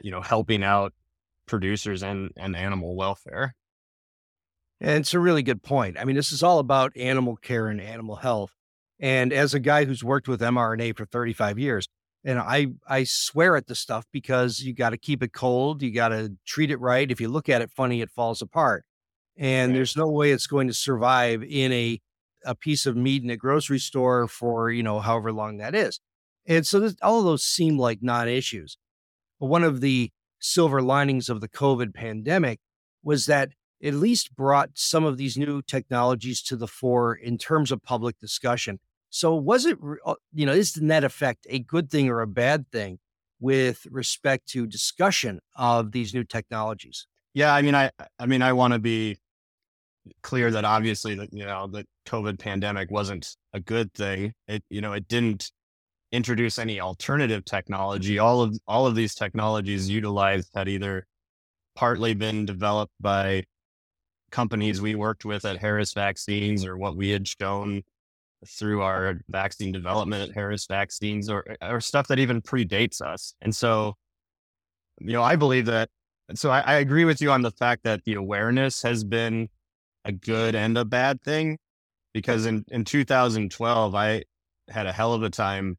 you 0.01 0.10
know 0.10 0.21
helping 0.21 0.63
out 0.63 0.91
producers 1.45 2.01
and 2.01 2.31
and 2.36 2.55
animal 2.55 2.95
welfare. 2.95 3.53
And 4.79 5.01
it's 5.01 5.13
a 5.13 5.19
really 5.19 5.43
good 5.43 5.62
point. 5.62 5.99
I 5.99 6.03
mean, 6.03 6.15
this 6.15 6.31
is 6.31 6.41
all 6.41 6.57
about 6.57 6.97
animal 6.97 7.36
care 7.36 7.67
and 7.67 7.79
animal 7.79 8.15
health. 8.15 8.55
And 8.99 9.31
as 9.31 9.53
a 9.53 9.60
guy 9.60 9.86
who's 9.86 10.03
worked 10.03 10.27
with 10.27 10.41
mRNA 10.41 10.97
for 10.97 11.05
35 11.05 11.60
years, 11.60 11.88
and 12.23 12.39
I 12.39 12.67
I 12.88 13.03
swear 13.03 13.55
at 13.55 13.67
the 13.67 13.75
stuff 13.75 14.05
because 14.12 14.60
you 14.60 14.73
got 14.73 14.91
to 14.91 14.97
keep 14.97 15.23
it 15.23 15.34
cold, 15.34 15.81
you 15.81 15.91
got 15.91 16.10
to 16.10 16.34
treat 16.45 16.71
it 16.71 16.79
right. 16.79 17.10
If 17.10 17.19
you 17.19 17.29
look 17.29 17.49
at 17.49 17.62
it 17.62 17.71
funny, 17.71 18.01
it 18.01 18.10
falls 18.12 18.41
apart. 18.41 18.86
And 19.38 19.71
right. 19.71 19.77
there's 19.77 19.97
no 19.97 20.07
way 20.07 20.31
it's 20.31 20.47
going 20.47 20.67
to 20.67 20.73
survive 20.73 21.43
in 21.43 21.71
a 21.71 21.99
a 22.43 22.55
piece 22.55 22.86
of 22.86 22.95
meat 22.95 23.23
in 23.23 23.29
a 23.29 23.38
grocery 23.38 23.79
store 23.79 24.27
for, 24.27 24.71
you 24.71 24.84
know, 24.84 24.99
however 24.99 25.31
long 25.31 25.57
that 25.57 25.75
is. 25.75 25.99
And 26.47 26.65
so 26.65 26.79
this, 26.79 26.95
all 27.01 27.19
of 27.19 27.25
those 27.25 27.43
seem 27.43 27.77
like 27.77 27.99
non-issues. 28.01 28.77
But 29.39 29.47
one 29.47 29.63
of 29.63 29.81
the 29.81 30.12
silver 30.39 30.81
linings 30.81 31.29
of 31.29 31.39
the 31.39 31.47
COVID 31.47 31.93
pandemic 31.93 32.60
was 33.03 33.27
that 33.27 33.49
at 33.84 33.93
least 33.93 34.36
brought 34.36 34.71
some 34.73 35.03
of 35.03 35.17
these 35.17 35.38
new 35.38 35.62
technologies 35.62 36.41
to 36.43 36.55
the 36.55 36.67
fore 36.67 37.13
in 37.13 37.38
terms 37.38 37.71
of 37.71 37.84
public 37.84 38.17
discussion. 38.19 38.79
So 39.12 39.36
was 39.36 39.65
it, 39.65 39.78
uh, 40.06 40.15
you 40.34 40.45
know, 40.45 40.54
is 40.54 40.74
the 40.74 40.82
net 40.82 41.04
effect 41.04 41.45
a 41.50 41.60
good 41.60 41.91
thing 41.91 42.10
or 42.10 42.21
a 42.21 42.28
bad 42.28 42.65
thing 42.71 42.97
with 43.39 43.86
respect 43.91 44.47
to 44.50 44.65
discussion 44.65 45.41
of 45.56 45.91
these 45.91 46.13
new 46.13 46.24
technologies? 46.24 47.08
Yeah, 47.34 47.54
I 47.54 47.62
mean, 47.62 47.76
I, 47.76 47.91
I 48.17 48.26
mean, 48.26 48.41
I 48.41 48.54
want 48.54 48.74
to 48.74 48.80
be 48.80 49.17
clear 50.24 50.50
that 50.52 50.65
obviously 50.65 51.15
that 51.15 51.32
you 51.32 51.45
know 51.45 51.67
the 51.67 51.86
COVID 52.08 52.39
pandemic 52.39 52.89
wasn't 52.89 53.36
a 53.54 53.60
good 53.60 53.93
thing. 53.93 54.34
It 54.47 54.63
you 54.69 54.82
know 54.82 54.93
it 54.93 55.08
didn't 55.08 55.52
introduce 56.12 56.58
any 56.58 56.80
alternative 56.80 57.45
technology. 57.45 58.17
All 58.17 58.41
of 58.41 58.58
all 58.67 58.88
of 58.88 58.95
these 58.95 59.13
technologies 59.13 59.89
utilized 59.89 60.50
had 60.56 60.67
either 60.67 61.06
partly 61.76 62.13
been 62.13 62.45
developed 62.45 62.93
by 63.00 63.43
companies 64.32 64.82
we 64.82 64.95
worked 64.95 65.26
with 65.26 65.45
at 65.45 65.58
Harris 65.58 65.93
Vaccines 65.93 66.65
or 66.65 66.78
what 66.78 66.95
we 66.95 67.10
had 67.10 67.28
shown 67.28 67.84
through 68.47 68.82
our 68.82 69.19
vaccine 69.30 69.71
development 69.71 70.30
at 70.30 70.36
Harris 70.36 70.65
Vaccines 70.67 71.30
or 71.30 71.45
or 71.62 71.80
stuff 71.80 72.08
that 72.08 72.19
even 72.19 72.41
predates 72.41 73.01
us. 73.01 73.36
And 73.41 73.56
so, 73.56 73.95
you 74.99 75.13
know, 75.13 75.23
I 75.23 75.36
believe 75.36 75.65
that. 75.67 75.89
So 76.34 76.49
I, 76.49 76.62
I 76.62 76.73
agree 76.75 77.06
with 77.06 77.21
you 77.21 77.32
on 77.32 77.41
the 77.41 77.51
fact 77.51 77.84
that 77.84 78.04
the 78.06 78.13
awareness 78.15 78.82
has 78.84 79.04
been 79.04 79.49
a 80.06 80.12
good 80.12 80.56
and 80.56 80.77
a 80.77 80.86
bad 80.86 81.21
thing, 81.21 81.58
because 82.13 82.45
in 82.45 82.65
in 82.69 82.86
2012 82.86 83.95
I 83.95 84.23
had 84.69 84.88
a 84.88 84.93
hell 84.93 85.13
of 85.13 85.23
a 85.23 85.30
time 85.30 85.77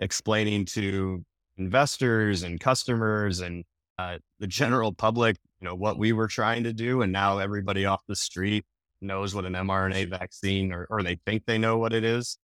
explaining 0.00 0.64
to 0.64 1.24
investors 1.58 2.42
and 2.42 2.58
customers 2.58 3.40
and 3.40 3.64
uh, 3.98 4.16
the 4.38 4.46
general 4.46 4.94
public, 4.94 5.36
you 5.60 5.68
know, 5.68 5.74
what 5.74 5.98
we 5.98 6.12
were 6.12 6.28
trying 6.28 6.64
to 6.64 6.72
do. 6.72 7.02
And 7.02 7.12
now 7.12 7.38
everybody 7.38 7.84
off 7.84 8.00
the 8.08 8.16
street 8.16 8.64
knows 9.00 9.34
what 9.34 9.44
an 9.44 9.54
mRNA 9.54 10.10
vaccine 10.10 10.72
or, 10.72 10.86
or 10.90 11.02
they 11.02 11.18
think 11.26 11.44
they 11.46 11.58
know 11.58 11.78
what 11.78 11.92
it 11.92 12.04
is. 12.04 12.38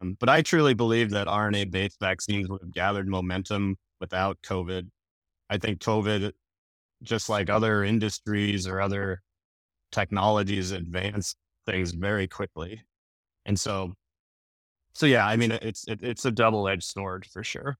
Um, 0.00 0.16
but 0.18 0.28
I 0.28 0.42
truly 0.42 0.74
believe 0.74 1.10
that 1.10 1.26
RNA 1.26 1.70
based 1.70 1.98
vaccines 2.00 2.48
would 2.48 2.60
have 2.62 2.72
gathered 2.72 3.08
momentum 3.08 3.76
without 4.00 4.38
COVID. 4.42 4.88
I 5.48 5.58
think 5.58 5.80
COVID, 5.80 6.32
just 7.02 7.28
like 7.28 7.48
other 7.48 7.84
industries 7.84 8.66
or 8.66 8.80
other 8.80 9.22
technologies, 9.92 10.72
advanced 10.72 11.36
things 11.66 11.92
very 11.92 12.28
quickly. 12.28 12.82
And 13.44 13.58
so 13.58 13.94
so 14.96 15.04
yeah, 15.04 15.26
I 15.26 15.36
mean, 15.36 15.52
it's 15.52 15.86
it, 15.86 16.02
it's 16.02 16.24
a 16.24 16.30
double 16.30 16.66
edged 16.68 16.84
sword 16.84 17.26
for 17.26 17.44
sure. 17.44 17.76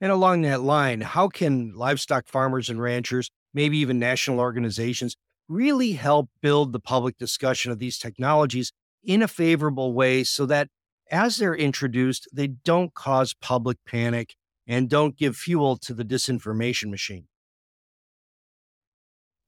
And 0.00 0.10
along 0.10 0.42
that 0.42 0.62
line, 0.62 1.02
how 1.02 1.28
can 1.28 1.74
livestock 1.74 2.26
farmers 2.26 2.70
and 2.70 2.80
ranchers, 2.80 3.30
maybe 3.52 3.78
even 3.78 3.98
national 3.98 4.40
organizations, 4.40 5.16
really 5.48 5.92
help 5.92 6.28
build 6.40 6.72
the 6.72 6.80
public 6.80 7.18
discussion 7.18 7.72
of 7.72 7.78
these 7.78 7.98
technologies 7.98 8.72
in 9.04 9.22
a 9.22 9.28
favorable 9.28 9.92
way 9.92 10.24
so 10.24 10.46
that 10.46 10.68
as 11.10 11.36
they're 11.36 11.54
introduced, 11.54 12.28
they 12.32 12.48
don't 12.48 12.92
cause 12.94 13.34
public 13.34 13.78
panic 13.86 14.34
and 14.66 14.88
don't 14.88 15.16
give 15.16 15.36
fuel 15.36 15.76
to 15.76 15.94
the 15.94 16.04
disinformation 16.04 16.90
machine? 16.90 17.28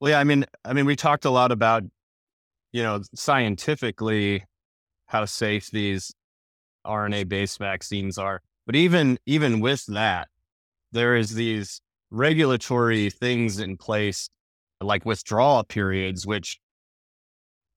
Well, 0.01 0.13
yeah, 0.13 0.21
I 0.21 0.25
mean, 0.25 0.45
I 0.65 0.73
mean, 0.73 0.87
we 0.87 0.95
talked 0.95 1.25
a 1.25 1.31
lot 1.31 1.51
about, 1.51 1.83
you 2.71 2.83
know, 2.83 3.03
scientifically 3.15 4.45
how 5.07 5.25
safe 5.25 5.71
these 5.71 6.15
RNA 6.87 7.29
based 7.29 7.59
vaccines 7.59 8.17
are. 8.17 8.41
But 8.65 8.77
even 8.77 9.19
even 9.27 9.61
with 9.61 9.87
that, 9.87 10.29
there 10.93 11.17
is 11.17 11.35
these 11.35 11.81
regulatory 12.11 13.11
things 13.11 13.59
in 13.59 13.77
place 13.77 14.31
like 14.81 15.05
withdrawal 15.05 15.65
periods, 15.65 16.27
which 16.27 16.61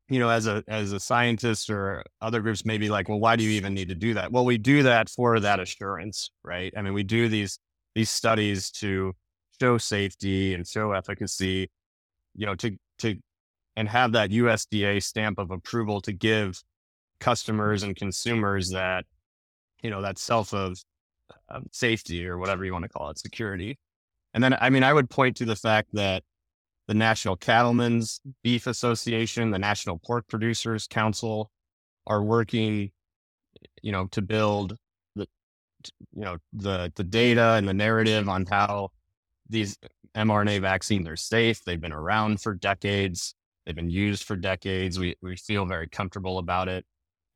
you 0.10 0.20
know, 0.20 0.30
as 0.30 0.46
a 0.46 0.62
as 0.68 0.92
a 0.92 1.00
scientist 1.00 1.70
or 1.70 2.04
other 2.22 2.42
groups 2.42 2.66
may 2.66 2.78
be 2.78 2.90
like, 2.90 3.08
well, 3.08 3.20
why 3.20 3.38
do 3.38 3.44
you 3.44 3.52
even 3.52 3.74
need 3.74 3.88
to 3.88 3.96
do 3.96 4.14
that? 4.14 4.32
Well, 4.32 4.44
we 4.44 4.58
do 4.58 4.84
that 4.84 5.10
for 5.10 5.40
that 5.40 5.62
assurance, 5.62 6.32
right? 6.44 6.74
I 6.76 6.82
mean, 6.82 6.94
we 6.94 7.04
do 7.04 7.30
these 7.30 7.60
these 7.96 8.10
studies 8.10 8.72
to 8.72 9.14
show 9.60 9.78
safety 9.78 10.54
and 10.54 10.68
show 10.68 10.92
efficacy, 10.92 11.70
you 12.36 12.46
know, 12.46 12.56
to 12.56 12.76
to 13.00 13.16
and 13.78 13.88
have 13.88 14.12
that 14.12 14.32
USDA 14.32 15.02
stamp 15.02 15.40
of 15.40 15.50
approval 15.50 16.02
to 16.02 16.12
give 16.12 16.62
customers 17.22 17.84
and 17.84 17.96
consumers 17.96 18.72
that, 18.72 19.06
you 19.82 19.90
know, 19.90 20.02
that 20.02 20.18
self 20.18 20.54
of 20.54 20.78
safety 21.72 22.28
or 22.28 22.38
whatever 22.38 22.66
you 22.66 22.74
want 22.74 22.84
to 22.84 22.90
call 22.90 23.10
it, 23.10 23.18
security. 23.18 23.78
And 24.34 24.44
then, 24.44 24.58
I 24.60 24.70
mean, 24.70 24.84
I 24.84 24.94
would 24.94 25.10
point 25.10 25.38
to 25.38 25.46
the 25.46 25.56
fact 25.56 25.90
that 25.94 26.24
the 26.92 26.98
National 26.98 27.38
Cattlemen's 27.38 28.20
Beef 28.44 28.68
Association, 28.68 29.50
the 29.50 29.58
National 29.58 29.98
Pork 29.98 30.28
Producers 30.28 30.88
Council 30.88 31.50
are 32.06 32.22
working, 32.22 32.92
you 33.82 33.94
know, 33.94 34.08
to 34.08 34.22
build 34.22 34.76
the, 35.16 35.26
you 36.14 36.26
know, 36.26 36.36
the, 36.52 36.92
the 36.98 37.06
data 37.06 37.54
and 37.54 37.66
the 37.66 37.74
narrative 37.74 38.28
on 38.28 38.46
how 38.46 38.90
these 39.50 39.78
mRNA 40.18 40.60
vaccines 40.60 41.08
are 41.08 41.16
safe. 41.16 41.64
They've 41.64 41.80
been 41.80 41.94
around 41.94 42.42
for 42.42 42.56
decades. 42.56 43.36
They've 43.66 43.74
been 43.74 43.90
used 43.90 44.26
for 44.26 44.36
decades. 44.36 45.00
We, 45.00 45.16
we 45.22 45.38
feel 45.38 45.66
very 45.66 45.88
comfortable 45.88 46.40
about 46.40 46.68
it 46.68 46.86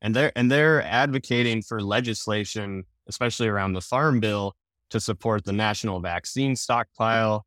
and 0.02 0.14
they're 0.14 0.32
and 0.36 0.50
they're 0.50 0.82
advocating 0.82 1.62
for 1.62 1.80
legislation, 1.80 2.84
especially 3.08 3.48
around 3.48 3.72
the 3.72 3.80
farm 3.80 4.20
bill, 4.20 4.54
to 4.90 5.00
support 5.00 5.46
the 5.46 5.52
national 5.54 6.00
vaccine 6.00 6.56
stockpile, 6.56 7.46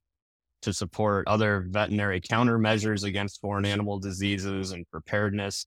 to 0.61 0.73
support 0.73 1.27
other 1.27 1.65
veterinary 1.69 2.21
countermeasures 2.21 3.03
against 3.03 3.41
foreign 3.41 3.65
animal 3.65 3.99
diseases 3.99 4.71
and 4.71 4.89
preparedness, 4.91 5.65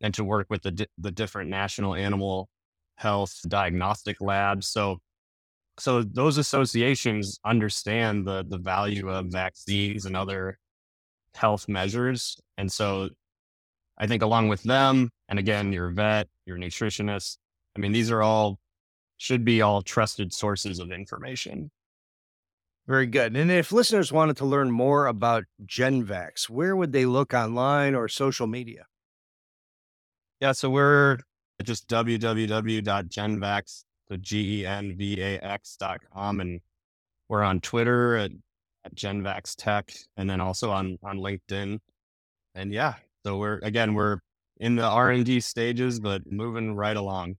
and 0.00 0.12
to 0.14 0.24
work 0.24 0.46
with 0.50 0.62
the 0.62 0.72
di- 0.72 0.86
the 0.98 1.10
different 1.10 1.50
national 1.50 1.94
animal 1.94 2.48
health 2.96 3.38
diagnostic 3.48 4.20
labs. 4.20 4.68
So 4.68 4.98
so 5.78 6.02
those 6.02 6.38
associations 6.38 7.38
understand 7.44 8.26
the 8.26 8.44
the 8.48 8.58
value 8.58 9.08
of 9.10 9.26
vaccines 9.26 10.06
and 10.06 10.16
other 10.16 10.58
health 11.34 11.68
measures 11.68 12.40
and 12.58 12.70
so 12.72 13.10
I 13.98 14.06
think 14.06 14.22
along 14.22 14.48
with 14.48 14.62
them, 14.62 15.10
and 15.28 15.38
again, 15.38 15.72
your 15.72 15.90
vet, 15.90 16.28
your 16.44 16.58
nutritionist, 16.58 17.38
I 17.76 17.80
mean, 17.80 17.92
these 17.92 18.10
are 18.10 18.22
all 18.22 18.58
should 19.18 19.44
be 19.44 19.62
all 19.62 19.82
trusted 19.82 20.32
sources 20.32 20.78
of 20.78 20.90
information. 20.92 21.70
Very 22.86 23.06
good. 23.06 23.36
And 23.36 23.50
if 23.50 23.72
listeners 23.72 24.12
wanted 24.12 24.36
to 24.36 24.44
learn 24.44 24.70
more 24.70 25.06
about 25.06 25.44
GenVax, 25.64 26.48
where 26.48 26.76
would 26.76 26.92
they 26.92 27.04
look 27.04 27.34
online 27.34 27.96
or 27.96 28.06
social 28.06 28.46
media? 28.46 28.86
Yeah, 30.40 30.52
so 30.52 30.70
we're 30.70 31.18
just 31.64 31.88
www.genvax, 31.88 33.84
the 34.08 34.18
G 34.18 34.60
E 34.60 34.66
N 34.66 34.96
V 34.96 35.20
A 35.20 35.38
X.com. 35.38 36.40
And 36.40 36.60
we're 37.28 37.42
on 37.42 37.60
Twitter 37.60 38.16
at, 38.16 38.30
at 38.84 38.94
GenVax 38.94 39.56
Tech 39.56 39.92
and 40.16 40.30
then 40.30 40.40
also 40.40 40.70
on, 40.70 40.98
on 41.02 41.18
LinkedIn. 41.18 41.80
And 42.54 42.72
yeah, 42.72 42.94
so 43.24 43.36
we're 43.38 43.58
again 43.62 43.94
we're 43.94 44.18
in 44.58 44.76
the 44.76 44.84
R 44.84 45.10
and 45.10 45.24
D 45.24 45.40
stages, 45.40 45.98
but 45.98 46.30
moving 46.30 46.76
right 46.76 46.96
along. 46.96 47.36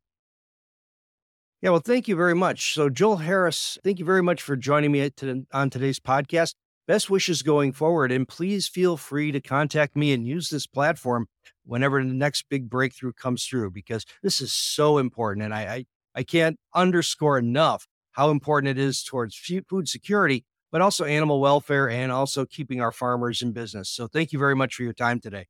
Yeah, 1.61 1.71
well, 1.71 1.79
thank 1.79 2.07
you 2.07 2.15
very 2.15 2.35
much. 2.35 2.73
So, 2.73 2.89
Joel 2.89 3.17
Harris, 3.17 3.77
thank 3.83 3.97
you 3.99 4.05
very 4.05 4.21
much 4.21 4.41
for 4.41 4.55
joining 4.55 4.91
me 4.91 5.09
on 5.51 5.69
today's 5.69 5.99
podcast. 5.99 6.53
Best 6.87 7.09
wishes 7.09 7.41
going 7.41 7.73
forward, 7.73 8.11
and 8.11 8.27
please 8.27 8.67
feel 8.67 8.95
free 8.95 9.31
to 9.31 9.41
contact 9.41 9.95
me 9.97 10.13
and 10.13 10.25
use 10.25 10.49
this 10.49 10.67
platform 10.67 11.27
whenever 11.65 12.01
the 12.03 12.13
next 12.13 12.45
big 12.49 12.69
breakthrough 12.69 13.11
comes 13.11 13.43
through, 13.45 13.71
because 13.71 14.05
this 14.21 14.39
is 14.39 14.53
so 14.53 14.99
important, 14.99 15.43
and 15.43 15.53
I 15.53 15.61
I, 15.61 15.85
I 16.15 16.23
can't 16.23 16.57
underscore 16.75 17.39
enough 17.39 17.87
how 18.11 18.29
important 18.29 18.69
it 18.69 18.81
is 18.81 19.03
towards 19.03 19.35
food 19.35 19.89
security, 19.89 20.45
but 20.71 20.81
also 20.81 21.05
animal 21.05 21.41
welfare 21.41 21.89
and 21.89 22.11
also 22.11 22.45
keeping 22.45 22.81
our 22.81 22.91
farmers 22.91 23.41
in 23.41 23.51
business. 23.51 23.89
So, 23.89 24.07
thank 24.07 24.31
you 24.31 24.37
very 24.39 24.55
much 24.55 24.75
for 24.75 24.83
your 24.83 24.93
time 24.93 25.19
today. 25.19 25.47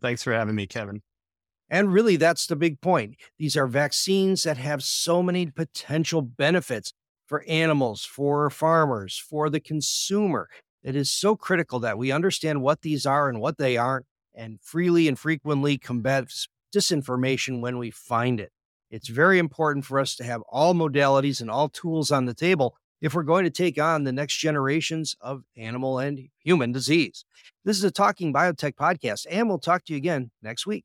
Thanks 0.00 0.22
for 0.22 0.32
having 0.32 0.54
me, 0.56 0.66
Kevin. 0.66 1.02
And 1.68 1.92
really, 1.92 2.16
that's 2.16 2.46
the 2.46 2.56
big 2.56 2.80
point. 2.80 3.16
These 3.38 3.56
are 3.56 3.66
vaccines 3.66 4.44
that 4.44 4.56
have 4.56 4.82
so 4.82 5.22
many 5.22 5.46
potential 5.46 6.22
benefits 6.22 6.92
for 7.26 7.44
animals, 7.48 8.04
for 8.04 8.48
farmers, 8.50 9.18
for 9.18 9.50
the 9.50 9.60
consumer. 9.60 10.48
It 10.84 10.94
is 10.94 11.10
so 11.10 11.34
critical 11.34 11.80
that 11.80 11.98
we 11.98 12.12
understand 12.12 12.62
what 12.62 12.82
these 12.82 13.04
are 13.04 13.28
and 13.28 13.40
what 13.40 13.58
they 13.58 13.76
aren't, 13.76 14.06
and 14.34 14.60
freely 14.62 15.08
and 15.08 15.18
frequently 15.18 15.78
combat 15.78 16.28
disinformation 16.72 17.60
when 17.60 17.78
we 17.78 17.90
find 17.90 18.38
it. 18.38 18.52
It's 18.90 19.08
very 19.08 19.40
important 19.40 19.84
for 19.84 19.98
us 19.98 20.14
to 20.16 20.24
have 20.24 20.42
all 20.42 20.74
modalities 20.74 21.40
and 21.40 21.50
all 21.50 21.68
tools 21.68 22.12
on 22.12 22.26
the 22.26 22.34
table 22.34 22.76
if 23.00 23.14
we're 23.14 23.24
going 23.24 23.44
to 23.44 23.50
take 23.50 23.80
on 23.80 24.04
the 24.04 24.12
next 24.12 24.36
generations 24.36 25.16
of 25.20 25.42
animal 25.56 25.98
and 25.98 26.28
human 26.38 26.70
disease. 26.70 27.24
This 27.64 27.76
is 27.76 27.84
a 27.84 27.90
Talking 27.90 28.32
Biotech 28.32 28.74
podcast, 28.74 29.26
and 29.28 29.48
we'll 29.48 29.58
talk 29.58 29.84
to 29.86 29.92
you 29.92 29.96
again 29.96 30.30
next 30.40 30.66
week. 30.66 30.84